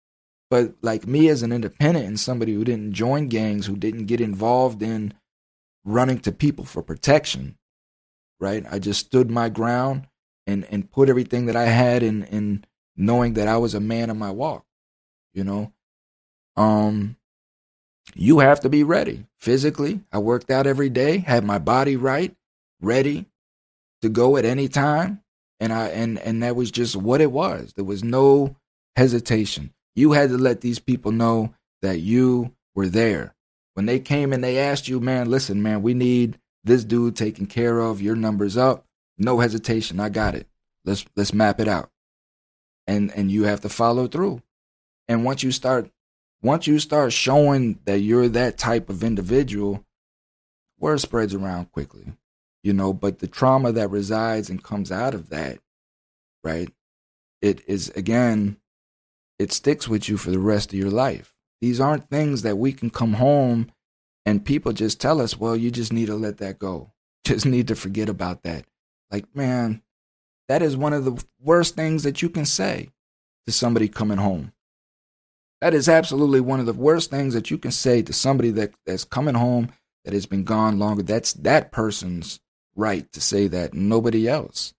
But 0.51 0.75
like 0.83 1.07
me 1.07 1.29
as 1.29 1.43
an 1.43 1.53
independent 1.53 2.07
and 2.07 2.19
somebody 2.19 2.55
who 2.55 2.65
didn't 2.65 2.95
join 2.95 3.29
gangs, 3.29 3.67
who 3.67 3.77
didn't 3.77 4.07
get 4.07 4.21
involved 4.21 4.83
in 4.83 5.15
running 5.85 6.21
to 6.21 6.33
people 6.33 6.65
for 6.65 6.83
protection, 6.83 7.57
right? 8.41 8.65
I 8.71 8.79
just 8.79 9.07
stood 9.07 9.31
my 9.31 9.49
ground 9.49 10.07
and, 10.47 10.67
and 10.71 10.91
put 10.91 11.11
everything 11.11 11.47
that 11.47 11.57
I 11.57 11.67
had 11.67 12.03
in, 12.03 12.25
in 12.25 12.65
knowing 12.97 13.35
that 13.35 13.49
I 13.49 13.59
was 13.59 13.75
a 13.75 13.81
man 13.81 14.11
of 14.11 14.17
my 14.17 14.31
walk, 14.31 14.65
you 15.35 15.45
know. 15.45 15.73
Um, 16.57 17.17
you 18.15 18.39
have 18.41 18.61
to 18.61 18.69
be 18.69 18.83
ready 18.83 19.27
physically. 19.39 20.01
I 20.13 20.19
worked 20.19 20.51
out 20.51 20.67
every 20.67 20.89
day, 20.89 21.19
had 21.19 21.45
my 21.45 21.59
body 21.59 21.97
right, 21.97 22.35
ready 22.81 23.27
to 24.03 24.09
go 24.09 24.37
at 24.37 24.45
any 24.45 24.69
time. 24.69 25.23
And 25.61 25.73
I 25.73 25.89
and 25.89 26.19
and 26.21 26.43
that 26.43 26.57
was 26.57 26.71
just 26.71 26.97
what 26.97 27.21
it 27.21 27.33
was. 27.33 27.73
There 27.75 27.85
was 27.85 28.05
no 28.05 28.57
hesitation. 28.97 29.73
You 29.99 30.13
had 30.13 30.31
to 30.31 30.39
let 30.39 30.61
these 30.61 30.79
people 30.79 31.13
know 31.13 31.55
that 31.83 32.01
you 32.01 32.55
were 32.75 32.89
there. 32.89 33.35
When 33.75 33.87
they 33.87 33.99
came 33.99 34.33
and 34.33 34.43
they 34.43 34.59
asked 34.59 34.89
you, 34.89 35.01
man, 35.01 35.29
listen, 35.29 35.63
man, 35.63 35.83
we 35.83 35.95
need 35.95 36.39
this 36.65 36.85
dude 36.85 37.17
taken 37.17 37.47
care 37.47 37.81
of. 37.81 38.01
Your 38.01 38.17
number's 38.17 38.57
up. 38.57 38.85
No 39.19 39.41
hesitation. 39.41 39.99
I 39.99 40.09
got 40.09 40.35
it. 40.35 40.47
Let's 40.85 41.05
let's 41.17 41.35
map 41.35 41.61
it 41.61 41.69
out. 41.69 41.91
And 42.87 43.13
and 43.13 43.31
you 43.31 43.45
have 43.45 43.61
to 43.63 43.69
follow 43.69 44.07
through. 44.07 44.41
And 45.09 45.25
once 45.25 45.43
you 45.43 45.51
start 45.51 45.91
once 46.43 46.67
you 46.67 46.79
start 46.79 47.13
showing 47.13 47.81
that 47.85 47.99
you're 47.99 48.29
that 48.29 48.57
type 48.57 48.89
of 48.89 49.03
individual, 49.03 49.85
word 50.79 51.01
spreads 51.01 51.35
around 51.35 51.73
quickly 51.73 52.13
you 52.63 52.73
know 52.73 52.93
but 52.93 53.19
the 53.19 53.27
trauma 53.27 53.73
that 53.73 53.91
resides 53.91 54.51
and 54.51 54.63
comes 54.63 54.91
out 54.91 55.15
of 55.15 55.31
that 55.31 55.59
right 56.43 56.71
it 57.41 57.63
is 57.67 57.91
again 57.91 58.57
it 59.39 59.53
sticks 59.53 59.89
with 59.89 60.09
you 60.09 60.17
for 60.17 60.31
the 60.31 60.39
rest 60.39 60.73
of 60.73 60.79
your 60.79 60.91
life. 60.91 61.35
These 61.61 61.81
aren't 61.81 62.11
things 62.11 62.43
that 62.43 62.57
we 62.57 62.73
can 62.73 62.91
come 62.91 63.15
home 63.15 63.71
and 64.27 64.45
people 64.45 64.73
just 64.73 65.01
tell 65.01 65.21
us 65.21 65.39
well 65.39 65.57
you 65.57 65.71
just 65.71 65.93
need 65.93 66.07
to 66.07 66.15
let 66.15 66.39
that 66.39 66.59
go. 66.59 66.93
Just 67.25 67.45
need 67.45 67.69
to 67.69 67.75
forget 67.75 68.09
about 68.09 68.43
that. 68.45 68.65
Like 69.11 69.27
man 69.35 69.83
that 70.49 70.63
is 70.63 70.77
one 70.77 70.95
of 70.95 71.05
the 71.05 71.23
worst 71.41 71.77
things 71.77 72.03
that 72.05 72.23
you 72.23 72.31
can 72.31 72.47
say 72.47 72.89
to 73.47 73.53
somebody 73.53 73.89
coming 73.89 74.19
home. 74.19 74.53
That 75.61 75.75
is 75.75 75.89
absolutely 75.89 76.41
one 76.41 76.61
of 76.61 76.67
the 76.67 76.73
worst 76.73 77.11
things 77.11 77.35
that 77.35 77.51
you 77.51 77.59
can 77.59 77.71
say 77.71 78.03
to 78.03 78.13
somebody 78.13 78.51
that, 78.53 78.73
that's 78.87 79.05
coming 79.05 79.35
home 79.35 79.71
that 80.05 80.15
has 80.15 80.27
been 80.27 80.45
gone 80.45 80.79
longer. 80.79 81.03
That's 81.03 81.33
that 81.35 81.73
person's 81.73 82.41
right 82.77 83.11
to 83.13 83.21
say 83.21 83.49
that, 83.49 83.75
nobody 83.75 84.29
else, 84.29 84.73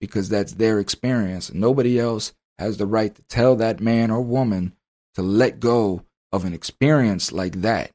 because 0.00 0.28
that's 0.28 0.52
their 0.52 0.78
experience. 0.78 1.52
Nobody 1.52 1.98
else 1.98 2.32
has 2.58 2.76
the 2.76 2.86
right 2.86 3.14
to 3.14 3.22
tell 3.22 3.56
that 3.56 3.80
man 3.80 4.10
or 4.10 4.20
woman 4.20 4.74
to 5.14 5.22
let 5.22 5.60
go 5.60 6.04
of 6.32 6.44
an 6.44 6.52
experience 6.52 7.32
like 7.32 7.62
that. 7.62 7.90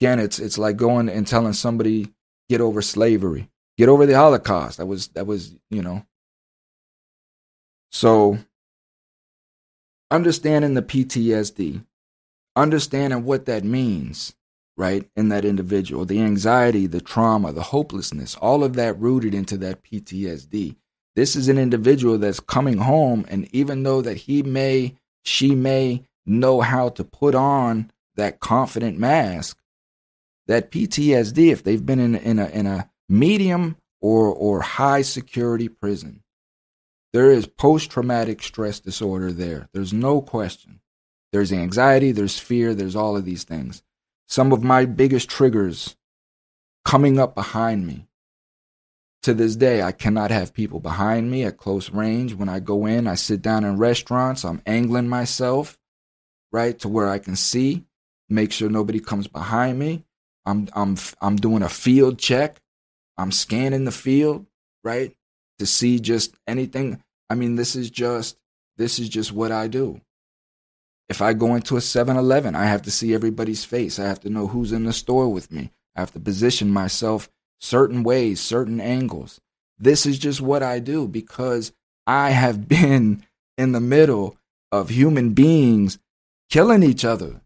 Again, 0.00 0.18
it's 0.18 0.38
it's 0.38 0.58
like 0.58 0.76
going 0.76 1.08
and 1.08 1.26
telling 1.26 1.52
somebody 1.52 2.12
get 2.48 2.60
over 2.60 2.82
slavery, 2.82 3.50
get 3.78 3.88
over 3.88 4.06
the 4.06 4.16
Holocaust. 4.16 4.78
That 4.78 4.86
was 4.86 5.08
that 5.08 5.26
was 5.26 5.54
you 5.70 5.82
know. 5.82 6.04
So 7.90 8.38
understanding 10.10 10.74
the 10.74 10.82
PTSD, 10.82 11.84
understanding 12.56 13.24
what 13.24 13.46
that 13.46 13.64
means, 13.64 14.34
right, 14.76 15.08
in 15.16 15.28
that 15.28 15.44
individual. 15.44 16.04
The 16.04 16.20
anxiety, 16.20 16.86
the 16.86 17.00
trauma, 17.00 17.52
the 17.52 17.62
hopelessness, 17.62 18.34
all 18.36 18.64
of 18.64 18.74
that 18.74 18.98
rooted 18.98 19.34
into 19.34 19.56
that 19.58 19.82
PTSD. 19.82 20.76
This 21.16 21.36
is 21.36 21.48
an 21.48 21.58
individual 21.58 22.18
that's 22.18 22.40
coming 22.40 22.78
home, 22.78 23.24
and 23.28 23.48
even 23.54 23.82
though 23.82 24.02
that 24.02 24.16
he 24.16 24.42
may, 24.42 24.96
she 25.22 25.54
may 25.54 26.04
know 26.26 26.60
how 26.60 26.88
to 26.90 27.04
put 27.04 27.34
on 27.34 27.90
that 28.16 28.40
confident 28.40 28.98
mask, 28.98 29.58
that 30.46 30.70
PTSD, 30.70 31.52
if 31.52 31.62
they've 31.62 31.84
been 31.84 32.00
in, 32.00 32.14
in, 32.14 32.38
a, 32.38 32.46
in 32.48 32.66
a 32.66 32.90
medium 33.08 33.76
or, 34.00 34.26
or 34.26 34.60
high 34.60 35.02
security 35.02 35.68
prison, 35.68 36.22
there 37.12 37.30
is 37.30 37.46
post 37.46 37.90
traumatic 37.90 38.42
stress 38.42 38.80
disorder 38.80 39.30
there. 39.30 39.68
There's 39.72 39.92
no 39.92 40.20
question. 40.20 40.80
There's 41.32 41.52
anxiety, 41.52 42.12
there's 42.12 42.38
fear, 42.38 42.74
there's 42.74 42.96
all 42.96 43.16
of 43.16 43.24
these 43.24 43.44
things 43.44 43.82
some 44.26 44.52
of 44.52 44.62
my 44.62 44.84
biggest 44.84 45.28
triggers 45.28 45.96
coming 46.84 47.18
up 47.18 47.34
behind 47.34 47.86
me 47.86 48.06
to 49.24 49.32
this 49.32 49.56
day, 49.56 49.82
I 49.82 49.92
cannot 49.92 50.30
have 50.30 50.52
people 50.52 50.80
behind 50.80 51.30
me 51.30 51.44
at 51.44 51.56
close 51.56 51.90
range. 51.90 52.34
When 52.34 52.50
I 52.50 52.60
go 52.60 52.84
in, 52.84 53.06
I 53.06 53.14
sit 53.14 53.40
down 53.40 53.64
in 53.64 53.78
restaurants, 53.78 54.44
I'm 54.44 54.60
angling 54.66 55.08
myself, 55.08 55.78
right, 56.52 56.78
to 56.80 56.88
where 56.88 57.08
I 57.08 57.18
can 57.18 57.34
see, 57.34 57.84
make 58.28 58.52
sure 58.52 58.68
nobody 58.68 59.00
comes 59.00 59.26
behind 59.26 59.78
me. 59.78 60.04
I'm 60.44 60.68
I'm 60.74 60.96
I'm 61.22 61.36
doing 61.36 61.62
a 61.62 61.70
field 61.70 62.18
check. 62.18 62.60
I'm 63.16 63.32
scanning 63.32 63.86
the 63.86 63.92
field, 63.92 64.44
right, 64.82 65.14
to 65.58 65.64
see 65.64 66.00
just 66.00 66.34
anything. 66.46 67.02
I 67.30 67.34
mean, 67.34 67.56
this 67.56 67.76
is 67.76 67.88
just 67.88 68.36
this 68.76 68.98
is 68.98 69.08
just 69.08 69.32
what 69.32 69.52
I 69.52 69.68
do. 69.68 70.02
If 71.08 71.22
I 71.22 71.32
go 71.32 71.54
into 71.54 71.76
a 71.76 71.80
7-Eleven, 71.80 72.54
I 72.54 72.64
have 72.64 72.82
to 72.82 72.90
see 72.90 73.14
everybody's 73.14 73.64
face. 73.64 73.98
I 73.98 74.04
have 74.04 74.20
to 74.20 74.30
know 74.30 74.46
who's 74.46 74.72
in 74.72 74.84
the 74.84 74.92
store 74.92 75.30
with 75.30 75.52
me. 75.52 75.70
I 75.94 76.00
have 76.00 76.12
to 76.12 76.20
position 76.20 76.70
myself 76.70 77.28
certain 77.60 78.02
ways, 78.02 78.40
certain 78.40 78.80
angles. 78.80 79.40
This 79.78 80.06
is 80.06 80.18
just 80.18 80.40
what 80.40 80.62
I 80.62 80.78
do 80.78 81.08
because 81.08 81.72
I 82.06 82.30
have 82.30 82.68
been 82.68 83.24
in 83.56 83.72
the 83.72 83.80
middle 83.80 84.36
of 84.72 84.88
human 84.88 85.34
beings 85.34 85.98
killing 86.50 86.82
each 86.82 87.04
other, 87.04 87.40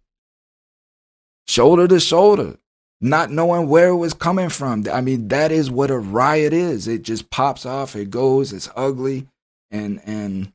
shoulder 1.47 1.87
to 1.89 2.01
shoulder, 2.01 2.57
not 3.01 3.31
knowing 3.31 3.69
where 3.69 3.89
it 3.89 3.97
was 3.97 4.15
coming 4.15 4.49
from. 4.49 4.85
I 4.93 5.01
mean, 5.01 5.29
that 5.29 5.53
is 5.53 5.71
what 5.71 5.91
a 5.91 5.99
riot 5.99 6.53
is. 6.53 6.89
It 6.89 7.03
just 7.03 7.31
pops 7.31 7.65
off, 7.65 7.95
it 7.95 8.11
goes, 8.11 8.53
it's 8.53 8.69
ugly, 8.75 9.29
and 9.71 10.01
and 10.05 10.53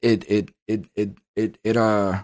it 0.00 0.24
it 0.30 0.50
it 0.66 0.84
it 0.94 1.10
it 1.36 1.58
it 1.62 1.76
uh 1.76 2.22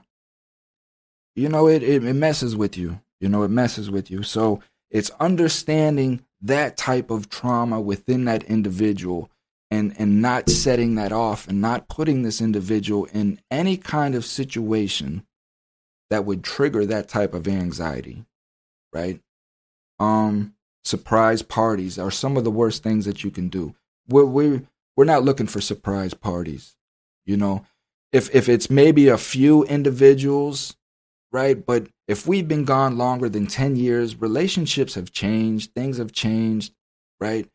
you 1.36 1.48
know 1.48 1.68
it 1.68 1.82
it, 1.82 2.04
it 2.04 2.14
messes 2.14 2.56
with 2.56 2.76
you. 2.76 3.00
You 3.20 3.28
know, 3.28 3.42
it 3.42 3.50
messes 3.50 3.90
with 3.90 4.10
you. 4.10 4.22
So 4.22 4.62
it's 4.90 5.10
understanding 5.20 6.24
that 6.40 6.76
type 6.76 7.10
of 7.10 7.28
trauma 7.28 7.80
within 7.80 8.24
that 8.26 8.44
individual 8.44 9.30
and 9.70 9.94
and 9.98 10.22
not 10.22 10.48
setting 10.48 10.94
that 10.94 11.12
off 11.12 11.46
and 11.48 11.60
not 11.60 11.88
putting 11.88 12.22
this 12.22 12.40
individual 12.40 13.06
in 13.06 13.40
any 13.50 13.76
kind 13.76 14.14
of 14.14 14.24
situation 14.24 15.26
that 16.10 16.24
would 16.24 16.42
trigger 16.42 16.86
that 16.86 17.08
type 17.08 17.34
of 17.34 17.46
anxiety, 17.46 18.24
right? 18.92 19.20
Um, 19.98 20.54
surprise 20.84 21.42
parties 21.42 21.98
are 21.98 22.10
some 22.10 22.36
of 22.36 22.44
the 22.44 22.50
worst 22.50 22.82
things 22.82 23.04
that 23.04 23.24
you 23.24 23.30
can 23.30 23.48
do. 23.48 23.74
We're 24.08 24.24
we're 24.24 24.62
we're 24.96 25.04
not 25.04 25.24
looking 25.24 25.46
for 25.46 25.60
surprise 25.60 26.14
parties, 26.14 26.76
you 27.26 27.36
know. 27.36 27.66
If 28.10 28.34
if 28.34 28.48
it's 28.48 28.70
maybe 28.70 29.08
a 29.08 29.18
few 29.18 29.64
individuals, 29.64 30.76
right? 31.32 31.64
But 31.64 31.88
if 32.06 32.26
we've 32.26 32.48
been 32.48 32.64
gone 32.64 32.98
longer 32.98 33.28
than 33.28 33.46
ten 33.46 33.76
years, 33.76 34.20
relationships 34.20 34.94
have 34.94 35.12
changed, 35.12 35.74
things 35.74 35.98
have 35.98 36.12
changed, 36.12 36.74
right? 37.20 37.48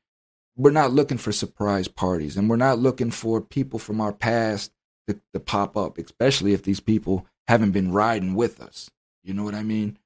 We're 0.55 0.71
not 0.71 0.91
looking 0.91 1.17
for 1.17 1.31
surprise 1.31 1.87
parties, 1.87 2.37
and 2.37 2.49
we're 2.49 2.55
not 2.57 2.79
looking 2.79 3.11
for 3.11 3.41
people 3.41 3.79
from 3.79 3.99
our 3.99 4.13
past 4.13 4.71
to, 5.07 5.19
to 5.33 5.39
pop 5.39 5.75
up, 5.75 5.97
especially 5.97 6.53
if 6.53 6.63
these 6.63 6.79
people 6.79 7.25
haven't 7.47 7.71
been 7.71 7.91
riding 7.91 8.35
with 8.35 8.61
us. 8.61 8.89
You 9.23 9.33
know 9.33 9.43
what 9.43 9.55
I 9.55 9.63
mean? 9.63 9.97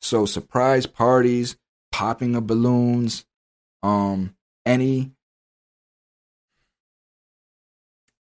So 0.00 0.26
surprise 0.26 0.86
parties, 0.86 1.56
popping 1.90 2.36
of 2.36 2.46
balloons, 2.46 3.24
um, 3.82 4.34
any 4.64 5.12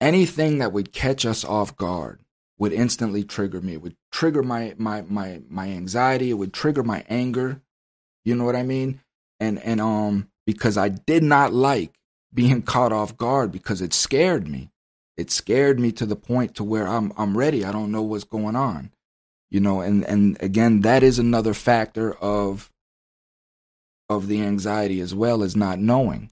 anything 0.02 0.60
that 0.60 0.72
would 0.72 0.94
catch 0.94 1.26
us 1.26 1.44
off 1.44 1.76
guard 1.76 2.22
would 2.60 2.74
instantly 2.74 3.24
trigger 3.24 3.62
me. 3.62 3.74
It 3.74 3.82
would 3.82 3.96
trigger 4.12 4.44
my 4.44 4.76
my 4.78 5.02
my 5.02 5.42
my 5.50 5.70
anxiety. 5.70 6.30
It 6.30 6.36
would 6.36 6.54
trigger 6.54 6.84
my 6.84 7.04
anger. 7.10 7.62
You 8.24 8.36
know 8.36 8.44
what 8.44 8.56
I 8.56 8.64
mean? 8.64 9.02
And 9.40 9.60
and 9.64 9.82
um 9.82 10.30
because 10.46 10.78
I 10.78 10.90
did 10.90 11.24
not 11.24 11.54
like 11.54 11.94
being 12.34 12.62
caught 12.74 12.92
off 12.94 13.18
guard 13.18 13.52
because 13.52 13.82
it 13.82 13.94
scared 13.94 14.48
me 14.48 14.70
it 15.20 15.30
scared 15.30 15.82
me 15.82 15.92
to 15.92 16.06
the 16.06 16.16
point 16.16 16.56
to 16.56 16.64
where 16.64 16.88
I'm 16.88 17.12
I'm 17.18 17.38
ready. 17.38 17.66
I 17.66 17.74
don't 17.74 17.92
know 17.92 18.02
what's 18.02 18.24
going 18.24 18.56
on. 18.56 18.92
You 19.50 19.60
know, 19.60 19.82
and 19.82 20.06
and 20.06 20.42
again 20.42 20.82
that 20.82 21.04
is 21.04 21.20
another 21.20 21.54
factor 21.54 22.14
of 22.14 22.72
of 24.08 24.28
the 24.28 24.42
anxiety 24.42 25.02
as 25.02 25.14
well 25.14 25.44
as 25.44 25.58
not 25.58 25.78
knowing. 25.78 26.32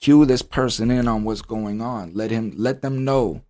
Cue 0.00 0.24
this 0.26 0.42
person 0.42 0.90
in 0.92 1.08
on 1.08 1.24
what's 1.24 1.42
going 1.42 1.80
on. 1.80 2.14
Let 2.14 2.30
him 2.30 2.52
let 2.56 2.82
them 2.82 3.04
know. 3.04 3.42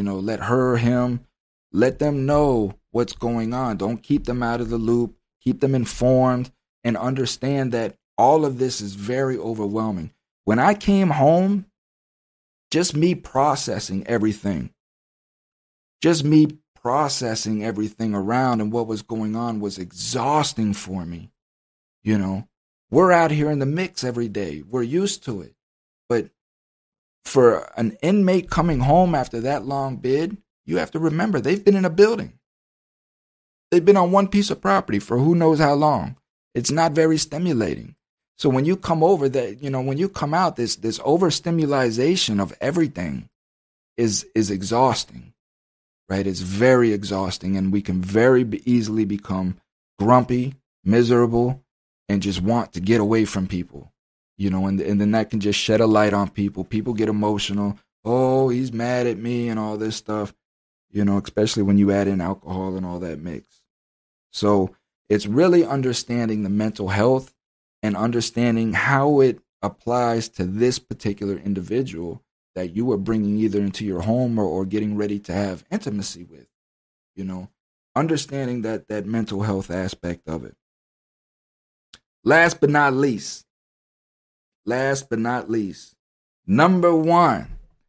You 0.00 0.04
know, 0.04 0.18
let 0.18 0.40
her 0.40 0.78
him 0.78 1.26
let 1.72 1.98
them 1.98 2.24
know 2.24 2.72
what's 2.90 3.12
going 3.12 3.52
on. 3.52 3.76
Don't 3.76 4.02
keep 4.02 4.24
them 4.24 4.42
out 4.42 4.62
of 4.62 4.70
the 4.70 4.78
loop. 4.78 5.14
Keep 5.42 5.60
them 5.60 5.74
informed 5.74 6.50
and 6.82 6.96
understand 6.96 7.72
that 7.72 7.96
all 8.16 8.46
of 8.46 8.58
this 8.58 8.80
is 8.80 8.94
very 8.94 9.36
overwhelming. 9.36 10.10
When 10.46 10.58
I 10.58 10.72
came 10.72 11.10
home 11.10 11.66
just 12.70 12.96
me 12.96 13.14
processing 13.14 14.06
everything, 14.06 14.70
just 16.00 16.24
me 16.24 16.46
processing 16.74 17.62
everything 17.62 18.14
around 18.14 18.62
and 18.62 18.72
what 18.72 18.86
was 18.86 19.02
going 19.02 19.36
on 19.36 19.60
was 19.60 19.76
exhausting 19.76 20.72
for 20.72 21.04
me. 21.04 21.30
You 22.02 22.16
know, 22.16 22.48
we're 22.90 23.12
out 23.12 23.32
here 23.32 23.50
in 23.50 23.58
the 23.58 23.66
mix 23.66 24.02
every 24.02 24.28
day, 24.28 24.62
we're 24.66 24.82
used 24.82 25.24
to 25.24 25.42
it. 25.42 25.54
For 27.24 27.70
an 27.76 27.96
inmate 28.02 28.50
coming 28.50 28.80
home 28.80 29.14
after 29.14 29.40
that 29.40 29.64
long 29.64 29.96
bid, 29.96 30.38
you 30.66 30.78
have 30.78 30.90
to 30.92 30.98
remember 30.98 31.40
they've 31.40 31.64
been 31.64 31.76
in 31.76 31.84
a 31.84 31.90
building. 31.90 32.38
They've 33.70 33.84
been 33.84 33.96
on 33.96 34.10
one 34.10 34.28
piece 34.28 34.50
of 34.50 34.60
property 34.60 34.98
for 34.98 35.18
who 35.18 35.34
knows 35.34 35.58
how 35.58 35.74
long. 35.74 36.16
It's 36.54 36.70
not 36.70 36.92
very 36.92 37.18
stimulating. 37.18 37.94
So 38.36 38.48
when 38.48 38.64
you 38.64 38.76
come 38.76 39.04
over 39.04 39.28
that, 39.28 39.62
you 39.62 39.70
know, 39.70 39.82
when 39.82 39.98
you 39.98 40.08
come 40.08 40.34
out, 40.34 40.56
this 40.56 40.76
this 40.76 40.98
overstimulation 41.04 42.40
of 42.40 42.54
everything 42.60 43.28
is 43.96 44.26
is 44.34 44.50
exhausting, 44.50 45.34
right? 46.08 46.26
It's 46.26 46.40
very 46.40 46.92
exhausting, 46.92 47.56
and 47.56 47.70
we 47.70 47.82
can 47.82 48.00
very 48.00 48.48
easily 48.64 49.04
become 49.04 49.60
grumpy, 49.98 50.54
miserable, 50.84 51.62
and 52.08 52.22
just 52.22 52.40
want 52.40 52.72
to 52.72 52.80
get 52.80 53.00
away 53.00 53.26
from 53.26 53.46
people, 53.46 53.92
you 54.40 54.48
know. 54.48 54.66
And 54.66 54.80
and 54.80 55.00
then 55.00 55.10
that 55.10 55.30
can 55.30 55.38
just 55.38 55.58
shed 55.58 55.80
a 55.80 55.86
light 55.86 56.14
on 56.14 56.30
people. 56.30 56.64
People 56.64 56.94
get 56.94 57.10
emotional. 57.10 57.78
Oh, 58.04 58.48
he's 58.48 58.72
mad 58.72 59.06
at 59.06 59.18
me 59.18 59.50
and 59.50 59.60
all 59.60 59.76
this 59.76 59.96
stuff, 59.96 60.34
you 60.90 61.04
know. 61.04 61.18
Especially 61.18 61.62
when 61.62 61.76
you 61.76 61.92
add 61.92 62.08
in 62.08 62.22
alcohol 62.22 62.76
and 62.76 62.86
all 62.86 62.98
that 63.00 63.20
mix. 63.20 63.62
So 64.32 64.74
it's 65.10 65.26
really 65.26 65.64
understanding 65.64 66.42
the 66.42 66.48
mental 66.48 66.88
health 66.88 67.34
and 67.82 67.96
understanding 67.96 68.72
how 68.72 69.20
it 69.20 69.40
applies 69.60 70.28
to 70.30 70.44
this 70.44 70.78
particular 70.78 71.36
individual 71.36 72.22
that 72.54 72.74
you 72.74 72.90
are 72.92 72.96
bringing 72.96 73.36
either 73.36 73.60
into 73.60 73.84
your 73.84 74.00
home 74.00 74.38
or, 74.38 74.44
or 74.44 74.64
getting 74.64 74.96
ready 74.96 75.18
to 75.18 75.32
have 75.32 75.64
intimacy 75.70 76.24
with 76.24 76.46
you 77.14 77.24
know 77.24 77.50
understanding 77.94 78.62
that 78.62 78.88
that 78.88 79.04
mental 79.04 79.42
health 79.42 79.70
aspect 79.70 80.26
of 80.26 80.44
it 80.44 80.56
last 82.24 82.58
but 82.60 82.70
not 82.70 82.94
least 82.94 83.44
last 84.70 85.10
but 85.10 85.18
not 85.18 85.50
least 85.50 85.94
number 86.46 86.94
one 86.94 87.46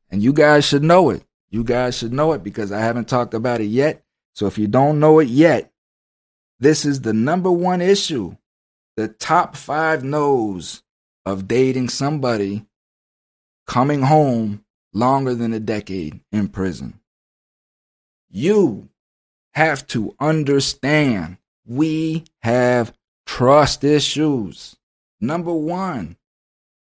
and 0.10 0.22
you 0.22 0.34
guys 0.34 0.65
should 0.65 0.84
know 0.84 1.10
it 1.10 1.24
you 1.50 1.63
guys 1.63 1.98
should 1.98 2.12
know 2.12 2.34
it 2.34 2.44
because 2.44 2.72
i 2.72 2.80
haven't 2.80 3.08
talked 3.08 3.34
about 3.34 3.62
it 3.62 3.65
yet 3.65 4.04
so 4.34 4.48
if 4.48 4.58
you 4.58 4.67
don't 4.67 5.00
know 5.00 5.20
it 5.20 5.28
yet 5.28 5.72
this 6.60 6.86
is 6.86 7.02
the 7.02 7.13
number 7.13 7.52
one 7.52 7.82
issue 7.82 8.36
the 8.98 9.08
top 9.08 9.56
five 9.56 10.04
no's 10.04 10.84
of 11.26 11.48
dating 11.48 11.89
somebody 11.89 12.65
coming 13.67 14.02
home 14.02 14.63
longer 14.94 15.34
than 15.34 15.54
a 15.54 15.60
decade 15.60 16.19
in 16.32 16.48
prison. 16.48 17.00
You 18.29 18.90
have 19.54 19.86
to 19.88 20.15
understand 20.19 21.38
we 21.65 22.25
have 22.42 22.94
trust 23.25 23.84
issues. 23.84 24.75
Number 25.19 25.54
one, 25.54 26.17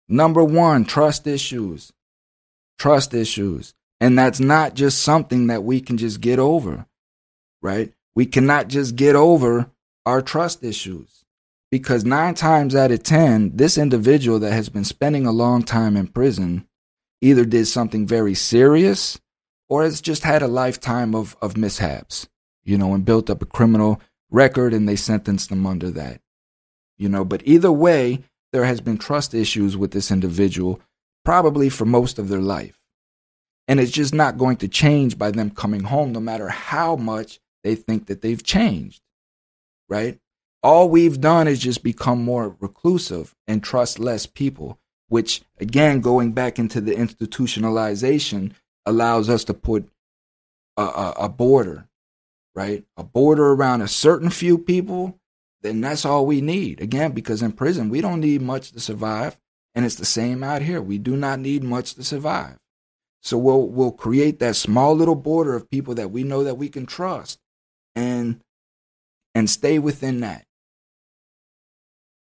number 0.08 0.44
one, 0.44 0.84
trust 0.84 1.26
issues. 1.26 1.92
Trust 2.78 3.14
issues. 3.14 3.74
And 4.00 4.18
that's 4.18 4.40
not 4.40 4.74
just 4.74 5.02
something 5.02 5.46
that 5.46 5.62
we 5.64 5.80
can 5.80 5.96
just 5.96 6.20
get 6.20 6.38
over, 6.38 6.86
right? 7.62 7.92
We 8.14 8.26
cannot 8.26 8.68
just 8.68 8.96
get 8.96 9.14
over 9.16 9.70
our 10.04 10.20
trust 10.20 10.62
issues 10.62 11.24
because 11.70 12.04
nine 12.04 12.34
times 12.34 12.74
out 12.74 12.90
of 12.90 13.02
10, 13.02 13.56
this 13.56 13.78
individual 13.78 14.38
that 14.40 14.52
has 14.52 14.68
been 14.68 14.84
spending 14.84 15.26
a 15.26 15.32
long 15.32 15.62
time 15.62 15.96
in 15.96 16.06
prison 16.06 16.66
either 17.20 17.44
did 17.44 17.66
something 17.66 18.06
very 18.06 18.34
serious 18.34 19.18
or 19.68 19.82
has 19.82 20.00
just 20.00 20.22
had 20.24 20.42
a 20.42 20.48
lifetime 20.48 21.14
of, 21.14 21.36
of 21.40 21.56
mishaps, 21.56 22.28
you 22.62 22.76
know, 22.76 22.94
and 22.94 23.04
built 23.04 23.30
up 23.30 23.42
a 23.42 23.46
criminal 23.46 24.00
record 24.30 24.74
and 24.74 24.88
they 24.88 24.96
sentenced 24.96 25.48
them 25.48 25.66
under 25.66 25.90
that, 25.90 26.20
you 26.98 27.08
know. 27.08 27.24
But 27.24 27.42
either 27.44 27.72
way, 27.72 28.22
there 28.54 28.64
has 28.64 28.80
been 28.80 28.96
trust 28.96 29.34
issues 29.34 29.76
with 29.76 29.90
this 29.90 30.10
individual 30.10 30.80
probably 31.26 31.68
for 31.68 31.84
most 31.84 32.18
of 32.18 32.30
their 32.30 32.40
life. 32.40 32.80
And 33.68 33.78
it's 33.78 33.92
just 33.92 34.14
not 34.14 34.38
going 34.38 34.56
to 34.58 34.68
change 34.68 35.18
by 35.18 35.30
them 35.30 35.50
coming 35.50 35.82
home, 35.84 36.12
no 36.12 36.20
matter 36.20 36.48
how 36.48 36.96
much 36.96 37.40
they 37.62 37.74
think 37.74 38.06
that 38.06 38.22
they've 38.22 38.42
changed, 38.42 39.02
right? 39.90 40.18
all 40.64 40.88
we've 40.88 41.20
done 41.20 41.46
is 41.46 41.58
just 41.58 41.82
become 41.82 42.24
more 42.24 42.56
reclusive 42.58 43.34
and 43.46 43.62
trust 43.62 43.98
less 43.98 44.24
people, 44.24 44.78
which 45.08 45.42
again, 45.60 46.00
going 46.00 46.32
back 46.32 46.58
into 46.58 46.80
the 46.80 46.94
institutionalization, 46.94 48.52
allows 48.86 49.28
us 49.28 49.44
to 49.44 49.52
put 49.52 49.86
a, 50.78 50.82
a, 50.82 51.14
a 51.20 51.28
border, 51.28 51.86
right? 52.54 52.82
A 52.96 53.04
border 53.04 53.52
around 53.52 53.82
a 53.82 53.88
certain 53.88 54.30
few 54.30 54.56
people, 54.56 55.20
then 55.64 55.80
that's 55.80 56.04
all 56.04 56.26
we 56.26 56.40
need. 56.40 56.80
Again, 56.80 57.12
because 57.12 57.42
in 57.42 57.52
prison, 57.52 57.88
we 57.88 58.00
don't 58.00 58.20
need 58.20 58.42
much 58.42 58.70
to 58.72 58.80
survive. 58.80 59.38
And 59.74 59.84
it's 59.84 59.96
the 59.96 60.04
same 60.04 60.44
out 60.44 60.62
here. 60.62 60.80
We 60.80 60.98
do 60.98 61.16
not 61.16 61.40
need 61.40 61.64
much 61.64 61.94
to 61.94 62.04
survive. 62.04 62.58
So 63.22 63.38
we'll 63.38 63.66
we'll 63.68 63.90
create 63.90 64.38
that 64.38 64.54
small 64.54 64.94
little 64.94 65.14
border 65.14 65.56
of 65.56 65.70
people 65.70 65.94
that 65.94 66.10
we 66.10 66.22
know 66.22 66.44
that 66.44 66.58
we 66.58 66.68
can 66.68 66.86
trust 66.86 67.40
and 67.96 68.40
and 69.34 69.48
stay 69.48 69.78
within 69.78 70.20
that. 70.20 70.44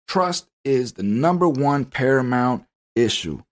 Trust 0.08 0.48
is 0.64 0.94
the 0.94 1.04
number 1.04 1.48
one 1.48 1.84
paramount 1.84 2.66
issue. 2.96 3.42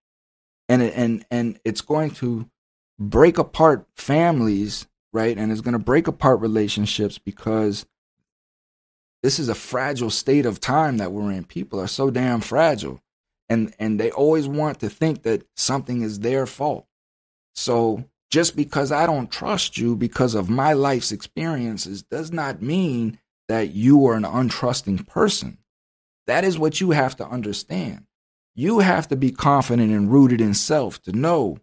And 0.68 0.82
and 0.82 1.24
and 1.30 1.60
it's 1.64 1.80
going 1.80 2.10
to 2.12 2.50
break 2.98 3.38
apart 3.38 3.86
families, 3.94 4.86
right? 5.12 5.38
And 5.38 5.52
it's 5.52 5.60
going 5.60 5.72
to 5.72 5.78
break 5.78 6.08
apart 6.08 6.40
relationships 6.40 7.18
because 7.18 7.86
this 9.26 9.40
is 9.40 9.48
a 9.48 9.56
fragile 9.56 10.08
state 10.08 10.46
of 10.46 10.60
time 10.60 10.98
that 10.98 11.10
we're 11.10 11.32
in. 11.32 11.42
People 11.42 11.80
are 11.80 11.88
so 11.88 12.12
damn 12.12 12.40
fragile. 12.40 13.02
And 13.48 13.74
and 13.80 13.98
they 13.98 14.12
always 14.12 14.46
want 14.46 14.78
to 14.78 14.88
think 14.88 15.24
that 15.24 15.44
something 15.56 16.02
is 16.02 16.20
their 16.20 16.46
fault. 16.46 16.86
So 17.52 18.04
just 18.30 18.54
because 18.54 18.92
I 18.92 19.04
don't 19.04 19.28
trust 19.28 19.78
you 19.78 19.96
because 19.96 20.36
of 20.36 20.48
my 20.48 20.74
life's 20.74 21.10
experiences 21.10 22.04
does 22.04 22.30
not 22.30 22.62
mean 22.62 23.18
that 23.48 23.74
you 23.74 24.06
are 24.06 24.14
an 24.14 24.22
untrusting 24.22 25.08
person. 25.08 25.58
That 26.28 26.44
is 26.44 26.56
what 26.56 26.80
you 26.80 26.92
have 26.92 27.16
to 27.16 27.26
understand. 27.26 28.06
You 28.54 28.78
have 28.78 29.08
to 29.08 29.16
be 29.16 29.32
confident 29.32 29.90
and 29.90 30.08
rooted 30.08 30.40
in 30.40 30.54
self 30.54 31.02
to 31.02 31.10
know, 31.10 31.58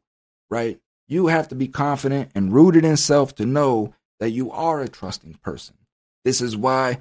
right? 0.51 0.81
You 1.07 1.27
have 1.27 1.47
to 1.47 1.55
be 1.55 1.69
confident 1.69 2.29
and 2.35 2.51
rooted 2.53 2.83
in 2.83 2.97
self 2.97 3.33
to 3.35 3.45
know 3.45 3.93
that 4.19 4.31
you 4.31 4.51
are 4.51 4.81
a 4.81 4.89
trusting 4.89 5.35
person. 5.35 5.77
This 6.25 6.41
is 6.41 6.57
why 6.57 6.97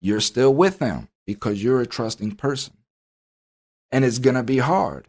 you're 0.00 0.20
still 0.20 0.54
with 0.54 0.78
them 0.78 1.08
because 1.26 1.62
you're 1.62 1.80
a 1.80 1.86
trusting 1.86 2.32
person. 2.32 2.74
And 3.92 4.04
it's 4.04 4.18
going 4.18 4.36
to 4.36 4.42
be 4.42 4.58
hard. 4.58 5.08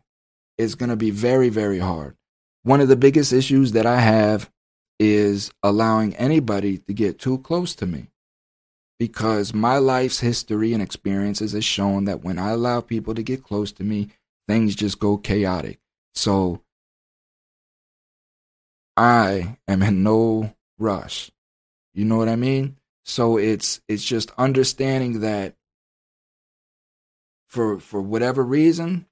It's 0.57 0.75
going 0.75 0.89
to 0.89 0.95
be 0.95 1.11
very, 1.11 1.49
very 1.49 1.79
hard. 1.79 2.15
One 2.63 2.81
of 2.81 2.87
the 2.87 2.95
biggest 2.95 3.33
issues 3.33 3.71
that 3.71 3.85
I 3.85 3.99
have 3.99 4.49
is 4.99 5.51
allowing 5.63 6.15
anybody 6.15 6.77
to 6.77 6.93
get 6.93 7.17
too 7.17 7.39
close 7.39 7.73
to 7.75 7.85
me 7.85 8.07
because 8.99 9.51
my 9.51 9.79
life's 9.79 10.19
history 10.19 10.73
and 10.73 10.81
experiences 10.81 11.53
has 11.53 11.65
shown 11.65 12.05
that 12.05 12.23
when 12.23 12.37
I 12.37 12.51
allow 12.51 12.81
people 12.81 13.15
to 13.15 13.23
get 13.23 13.43
close 13.43 13.71
to 13.73 13.83
me, 13.83 14.09
things 14.47 14.75
just 14.75 14.99
go 14.99 15.17
chaotic. 15.17 15.79
So 16.13 16.61
I 18.95 19.57
am 19.67 19.81
in 19.81 20.03
no 20.03 20.53
rush. 20.77 21.31
You 21.95 22.05
know 22.05 22.17
what 22.17 22.29
I 22.29 22.35
mean? 22.35 22.77
So 23.05 23.37
it's 23.37 23.81
it's 23.87 24.05
just 24.05 24.31
understanding 24.37 25.21
that 25.21 25.55
for 27.47 27.79
for 27.79 28.01
whatever 28.01 28.43
reason, 28.43 29.07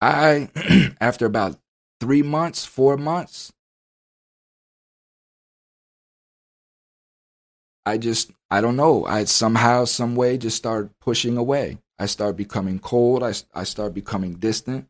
I 0.00 0.50
after 1.00 1.26
about 1.26 1.58
3 2.00 2.22
months, 2.22 2.64
4 2.64 2.96
months, 2.96 3.52
I 7.86 7.98
just 7.98 8.30
I 8.50 8.60
don't 8.60 8.76
know. 8.76 9.04
I 9.06 9.24
somehow 9.24 9.84
some 9.84 10.14
way 10.16 10.38
just 10.38 10.56
start 10.56 10.90
pushing 11.00 11.36
away. 11.36 11.78
I 11.98 12.06
start 12.06 12.36
becoming 12.36 12.78
cold. 12.78 13.22
I 13.22 13.32
I 13.54 13.64
start 13.64 13.94
becoming 13.94 14.34
distant, 14.34 14.86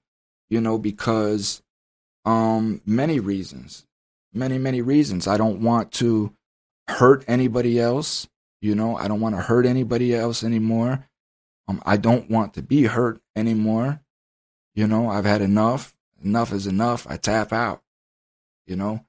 you 0.50 0.60
know, 0.60 0.78
because 0.78 1.62
um 2.24 2.82
many 2.84 3.20
reasons 3.20 3.86
many, 4.32 4.58
many 4.58 4.82
reasons. 4.82 5.26
I 5.26 5.36
don't 5.36 5.62
want 5.62 5.92
to 5.92 6.32
hurt 6.90 7.24
anybody 7.28 7.80
else. 7.80 8.28
You 8.60 8.74
know, 8.74 8.96
I 8.96 9.08
don't 9.08 9.20
want 9.20 9.34
to 9.36 9.40
hurt 9.40 9.64
anybody 9.64 10.14
else 10.14 10.44
anymore. 10.44 11.08
Um, 11.68 11.82
I 11.86 11.96
don't 11.96 12.30
want 12.30 12.54
to 12.54 12.62
be 12.62 12.84
hurt 12.84 13.22
anymore. 13.34 14.00
You 14.74 14.86
know, 14.86 15.08
I've 15.08 15.24
had 15.24 15.40
enough. 15.40 15.94
Enough 16.22 16.52
is 16.52 16.66
enough. 16.66 17.06
I 17.08 17.16
tap 17.16 17.52
out. 17.52 17.82
You 18.66 18.76
know, 18.76 19.04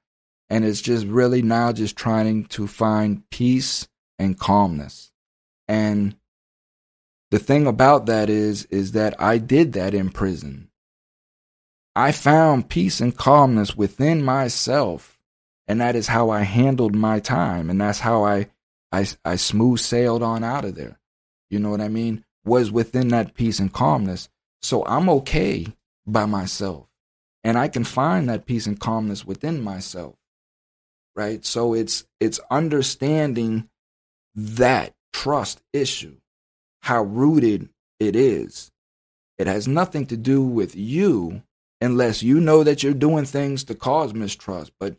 and 0.48 0.64
it's 0.64 0.80
just 0.80 1.06
really 1.06 1.42
now 1.42 1.72
just 1.72 1.96
trying 1.96 2.44
to 2.46 2.66
find 2.66 3.28
peace 3.30 3.88
and 4.18 4.38
calmness. 4.38 5.10
And 5.68 6.16
the 7.30 7.38
thing 7.38 7.66
about 7.66 8.06
that 8.06 8.28
is, 8.28 8.66
is 8.66 8.92
that 8.92 9.20
I 9.20 9.38
did 9.38 9.72
that 9.72 9.94
in 9.94 10.10
prison. 10.10 10.68
I 11.96 12.12
found 12.12 12.68
peace 12.68 13.00
and 13.00 13.16
calmness 13.16 13.76
within 13.76 14.22
myself 14.22 15.18
and 15.66 15.80
that 15.80 15.96
is 15.96 16.08
how 16.08 16.30
I 16.30 16.42
handled 16.42 16.94
my 16.94 17.20
time, 17.20 17.70
and 17.70 17.80
that's 17.80 18.00
how 18.00 18.24
I 18.24 18.48
I 18.90 19.06
I 19.24 19.36
smooth 19.36 19.78
sailed 19.78 20.22
on 20.22 20.44
out 20.44 20.64
of 20.64 20.74
there. 20.74 20.98
You 21.50 21.58
know 21.58 21.70
what 21.70 21.80
I 21.80 21.88
mean? 21.88 22.24
Was 22.44 22.70
within 22.70 23.08
that 23.08 23.34
peace 23.34 23.58
and 23.58 23.72
calmness. 23.72 24.28
So 24.60 24.84
I'm 24.86 25.08
okay 25.08 25.66
by 26.06 26.26
myself, 26.26 26.86
and 27.44 27.58
I 27.58 27.68
can 27.68 27.84
find 27.84 28.28
that 28.28 28.46
peace 28.46 28.66
and 28.66 28.78
calmness 28.78 29.24
within 29.24 29.62
myself. 29.62 30.14
Right? 31.14 31.44
So 31.44 31.74
it's 31.74 32.04
it's 32.20 32.40
understanding 32.50 33.68
that 34.34 34.94
trust 35.12 35.62
issue, 35.72 36.16
how 36.82 37.02
rooted 37.02 37.68
it 38.00 38.16
is. 38.16 38.70
It 39.38 39.46
has 39.46 39.66
nothing 39.68 40.06
to 40.06 40.16
do 40.16 40.42
with 40.42 40.76
you 40.76 41.42
unless 41.80 42.22
you 42.22 42.40
know 42.40 42.62
that 42.62 42.82
you're 42.82 42.94
doing 42.94 43.24
things 43.24 43.64
to 43.64 43.74
cause 43.74 44.14
mistrust. 44.14 44.72
But 44.78 44.96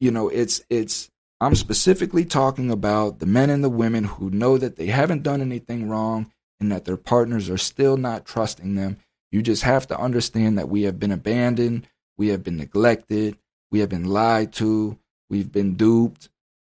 you 0.00 0.10
know, 0.10 0.28
it's 0.28 0.62
it's 0.70 1.10
I'm 1.40 1.54
specifically 1.54 2.24
talking 2.24 2.70
about 2.70 3.18
the 3.18 3.26
men 3.26 3.50
and 3.50 3.62
the 3.62 3.70
women 3.70 4.04
who 4.04 4.30
know 4.30 4.56
that 4.58 4.76
they 4.76 4.86
haven't 4.86 5.22
done 5.22 5.40
anything 5.40 5.88
wrong 5.88 6.32
and 6.60 6.72
that 6.72 6.84
their 6.84 6.96
partners 6.96 7.50
are 7.50 7.58
still 7.58 7.96
not 7.96 8.24
trusting 8.24 8.74
them. 8.74 8.96
You 9.30 9.42
just 9.42 9.62
have 9.64 9.86
to 9.88 9.98
understand 9.98 10.56
that 10.58 10.68
we 10.68 10.82
have 10.82 10.98
been 10.98 11.12
abandoned, 11.12 11.86
we 12.16 12.28
have 12.28 12.42
been 12.42 12.56
neglected, 12.56 13.36
we 13.70 13.80
have 13.80 13.90
been 13.90 14.04
lied 14.04 14.52
to, 14.54 14.98
we've 15.28 15.52
been 15.52 15.74
duped, 15.74 16.28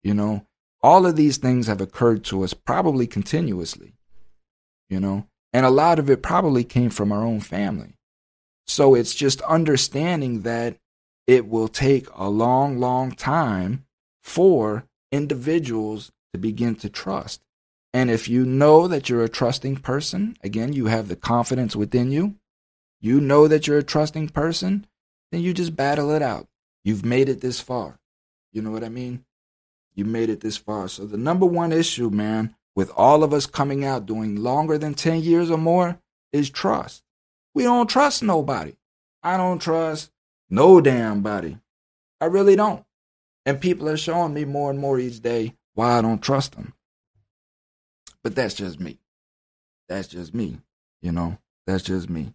you 0.03 0.15
know. 0.15 0.45
All 0.83 1.07
of 1.07 1.17
these 1.17 1.37
things 1.37 1.67
have 1.67 1.81
occurred 1.81 2.25
to 2.25 2.43
us 2.43 2.55
probably 2.55 3.07
continuously, 3.07 3.95
you 4.89 4.99
know, 4.99 5.27
and 5.53 5.67
a 5.67 5.71
lot 5.71 5.99
of 5.99 6.09
it 6.11 6.23
probably 6.23 6.65
came 6.65 6.91
from 6.91 7.13
our 7.13 7.23
own 7.23 7.41
family. 7.41 7.97
So 8.67 8.95
it's 8.95 9.15
just 9.15 9.41
understanding 9.43 10.43
that 10.43 10.77
it 11.31 11.49
will 11.49 11.69
take 11.69 12.09
a 12.17 12.29
long, 12.29 12.81
long 12.81 13.13
time 13.13 13.85
for 14.21 14.85
individuals 15.13 16.11
to 16.33 16.39
begin 16.41 16.75
to 16.75 16.89
trust. 16.89 17.41
And 17.95 18.11
if 18.11 18.29
you 18.29 18.45
know 18.45 18.89
that 18.89 19.09
you're 19.09 19.23
a 19.23 19.29
trusting 19.29 19.77
person, 19.77 20.37
again, 20.43 20.73
you 20.73 20.87
have 20.87 21.07
the 21.07 21.15
confidence 21.15 21.77
within 21.77 22.11
you, 22.11 22.35
you 23.01 23.21
know 23.21 23.47
that 23.47 23.69
you're 23.69 23.79
a 23.79 23.85
trusting 23.85 24.31
person, 24.31 24.89
then 25.31 25.41
you 25.41 25.55
just 25.55 25.77
battle 25.77 26.11
it 26.11 26.21
out. 26.21 26.49
You've 26.83 27.05
made 27.05 27.29
it 27.29 27.41
this 27.41 27.61
far. 27.61 28.01
You 28.53 28.61
know 28.63 28.73
what 28.73 28.83
I 28.83 28.89
mean? 28.89 29.25
You 29.95 30.07
made 30.07 30.31
it 30.31 30.41
this 30.41 30.57
far. 30.57 30.89
So 30.89 31.07
the 31.07 31.17
number 31.17 31.47
one 31.47 31.71
issue, 31.71 32.11
man, 32.11 32.57
with 32.75 32.91
all 32.97 33.23
of 33.23 33.33
us 33.33 33.47
coming 33.47 33.85
out 33.85 34.05
doing 34.05 34.35
longer 34.35 34.79
than 34.79 34.95
10 34.95 35.23
years 35.23 35.49
or 35.49 35.59
more 35.59 36.01
is 36.33 36.51
trust. 36.51 37.05
We 37.55 37.63
don't 37.63 37.89
trust 37.89 38.21
nobody. 38.21 38.75
I 39.23 39.37
don't 39.37 39.63
trust 39.63 40.11
no 40.51 40.81
damn 40.81 41.23
body. 41.23 41.59
I 42.21 42.27
really 42.27 42.57
don't. 42.57 42.85
And 43.47 43.61
people 43.61 43.89
are 43.89 43.97
showing 43.97 44.35
me 44.35 44.45
more 44.45 44.71
and 44.71 44.79
more 44.79 44.99
each 44.99 45.23
day 45.23 45.55
why 45.75 45.99
I 45.99 46.03
don't 46.03 46.23
trust 46.23 46.57
them. 46.57 46.75
But 48.23 48.35
that's 48.35 48.55
just 48.55 48.79
me. 48.79 48.99
That's 49.89 50.09
just 50.09 50.35
me. 50.35 50.59
You 51.01 51.13
know, 51.13 51.39
that's 51.67 51.85
just 51.85 52.11
me. 52.11 52.35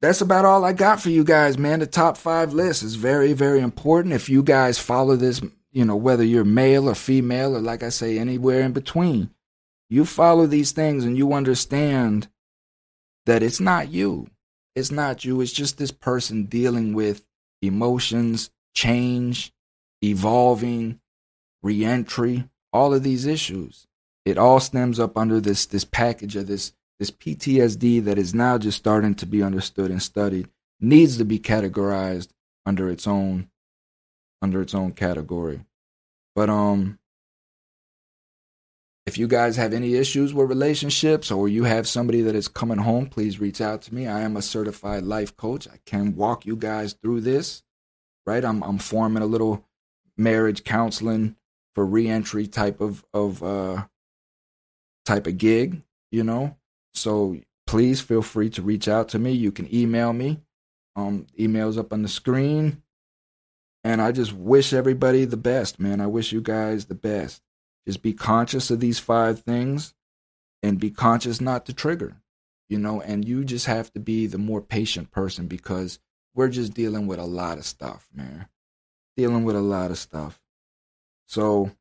That's 0.00 0.20
about 0.20 0.44
all 0.44 0.64
I 0.64 0.72
got 0.72 1.00
for 1.00 1.10
you 1.10 1.24
guys, 1.24 1.58
man. 1.58 1.80
The 1.80 1.86
top 1.86 2.16
five 2.16 2.52
list 2.52 2.82
is 2.82 2.94
very, 2.94 3.32
very 3.32 3.60
important. 3.60 4.14
If 4.14 4.28
you 4.28 4.42
guys 4.42 4.78
follow 4.78 5.16
this, 5.16 5.40
you 5.72 5.84
know, 5.84 5.96
whether 5.96 6.24
you're 6.24 6.44
male 6.44 6.88
or 6.88 6.94
female, 6.94 7.56
or 7.56 7.60
like 7.60 7.82
I 7.82 7.88
say, 7.88 8.18
anywhere 8.18 8.60
in 8.62 8.72
between, 8.72 9.30
you 9.88 10.04
follow 10.04 10.46
these 10.46 10.72
things 10.72 11.04
and 11.04 11.16
you 11.16 11.32
understand 11.32 12.28
that 13.26 13.42
it's 13.42 13.60
not 13.60 13.90
you. 13.90 14.28
It's 14.78 14.92
not 14.92 15.24
you, 15.24 15.40
it's 15.40 15.52
just 15.52 15.76
this 15.76 15.90
person 15.90 16.44
dealing 16.44 16.94
with 16.94 17.26
emotions, 17.60 18.50
change, 18.74 19.52
evolving, 20.04 21.00
reentry, 21.64 22.48
all 22.72 22.94
of 22.94 23.02
these 23.02 23.26
issues. 23.26 23.88
It 24.24 24.38
all 24.38 24.60
stems 24.60 25.00
up 25.00 25.18
under 25.18 25.40
this 25.40 25.66
this 25.66 25.84
package 25.84 26.36
of 26.36 26.46
this 26.46 26.74
this 27.00 27.10
PTSD 27.10 28.04
that 28.04 28.18
is 28.18 28.34
now 28.34 28.56
just 28.56 28.78
starting 28.78 29.16
to 29.16 29.26
be 29.26 29.42
understood 29.42 29.90
and 29.90 30.00
studied, 30.00 30.48
needs 30.80 31.18
to 31.18 31.24
be 31.24 31.40
categorized 31.40 32.28
under 32.64 32.88
its 32.88 33.08
own 33.08 33.48
under 34.40 34.62
its 34.62 34.76
own 34.76 34.92
category. 34.92 35.60
But 36.36 36.50
um 36.50 37.00
if 39.08 39.16
you 39.16 39.26
guys 39.26 39.56
have 39.56 39.72
any 39.72 39.94
issues 39.94 40.34
with 40.34 40.50
relationships 40.50 41.30
or 41.30 41.48
you 41.48 41.64
have 41.64 41.88
somebody 41.88 42.20
that 42.20 42.34
is 42.34 42.46
coming 42.46 42.76
home, 42.76 43.06
please 43.06 43.40
reach 43.40 43.58
out 43.58 43.80
to 43.80 43.94
me. 43.94 44.06
I 44.06 44.20
am 44.20 44.36
a 44.36 44.42
certified 44.42 45.02
life 45.02 45.34
coach. 45.34 45.66
I 45.66 45.78
can 45.86 46.14
walk 46.14 46.44
you 46.44 46.56
guys 46.56 46.92
through 46.92 47.22
this. 47.22 47.62
Right? 48.26 48.44
I'm 48.44 48.62
I'm 48.62 48.76
forming 48.76 49.22
a 49.22 49.26
little 49.26 49.64
marriage 50.18 50.62
counseling 50.62 51.36
for 51.74 51.86
reentry 51.86 52.46
type 52.46 52.82
of 52.82 53.02
of 53.14 53.42
uh 53.42 53.86
type 55.06 55.26
of 55.26 55.38
gig, 55.38 55.80
you 56.12 56.22
know. 56.22 56.58
So 56.92 57.38
please 57.66 58.02
feel 58.02 58.20
free 58.20 58.50
to 58.50 58.60
reach 58.60 58.88
out 58.88 59.08
to 59.10 59.18
me. 59.18 59.32
You 59.32 59.52
can 59.52 59.74
email 59.74 60.12
me. 60.12 60.42
Um 60.96 61.26
emails 61.38 61.78
up 61.78 61.94
on 61.94 62.02
the 62.02 62.08
screen. 62.08 62.82
And 63.84 64.02
I 64.02 64.12
just 64.12 64.34
wish 64.34 64.74
everybody 64.74 65.24
the 65.24 65.38
best, 65.38 65.80
man. 65.80 66.02
I 66.02 66.06
wish 66.08 66.30
you 66.30 66.42
guys 66.42 66.84
the 66.84 66.94
best. 66.94 67.40
Just 67.86 68.02
be 68.02 68.12
conscious 68.12 68.70
of 68.70 68.80
these 68.80 68.98
five 68.98 69.40
things 69.40 69.94
and 70.62 70.78
be 70.78 70.90
conscious 70.90 71.40
not 71.40 71.64
to 71.66 71.72
trigger, 71.72 72.16
you 72.68 72.78
know, 72.78 73.00
and 73.00 73.26
you 73.26 73.44
just 73.44 73.66
have 73.66 73.92
to 73.92 74.00
be 74.00 74.26
the 74.26 74.38
more 74.38 74.60
patient 74.60 75.10
person 75.10 75.46
because 75.46 75.98
we're 76.34 76.48
just 76.48 76.74
dealing 76.74 77.06
with 77.06 77.18
a 77.18 77.24
lot 77.24 77.56
of 77.58 77.64
stuff, 77.64 78.08
man. 78.14 78.48
Dealing 79.16 79.44
with 79.44 79.56
a 79.56 79.60
lot 79.60 79.90
of 79.90 79.98
stuff. 79.98 80.40
So, 81.26 81.72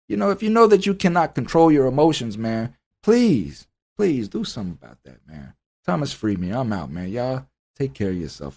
You 0.07 0.17
know, 0.17 0.31
if 0.31 0.41
you 0.41 0.49
know 0.49 0.67
that 0.67 0.85
you 0.85 0.93
cannot 0.93 1.35
control 1.35 1.71
your 1.71 1.85
emotions, 1.85 2.37
man, 2.37 2.75
please, 3.03 3.67
please 3.97 4.27
do 4.29 4.43
something 4.43 4.77
about 4.81 4.99
that, 5.03 5.19
man. 5.27 5.53
Thomas 5.85 6.13
free 6.13 6.35
me. 6.35 6.51
I'm 6.51 6.73
out, 6.73 6.89
man. 6.89 7.09
Y'all 7.09 7.47
take 7.75 7.93
care 7.93 8.09
of 8.09 8.17
yourself. 8.17 8.55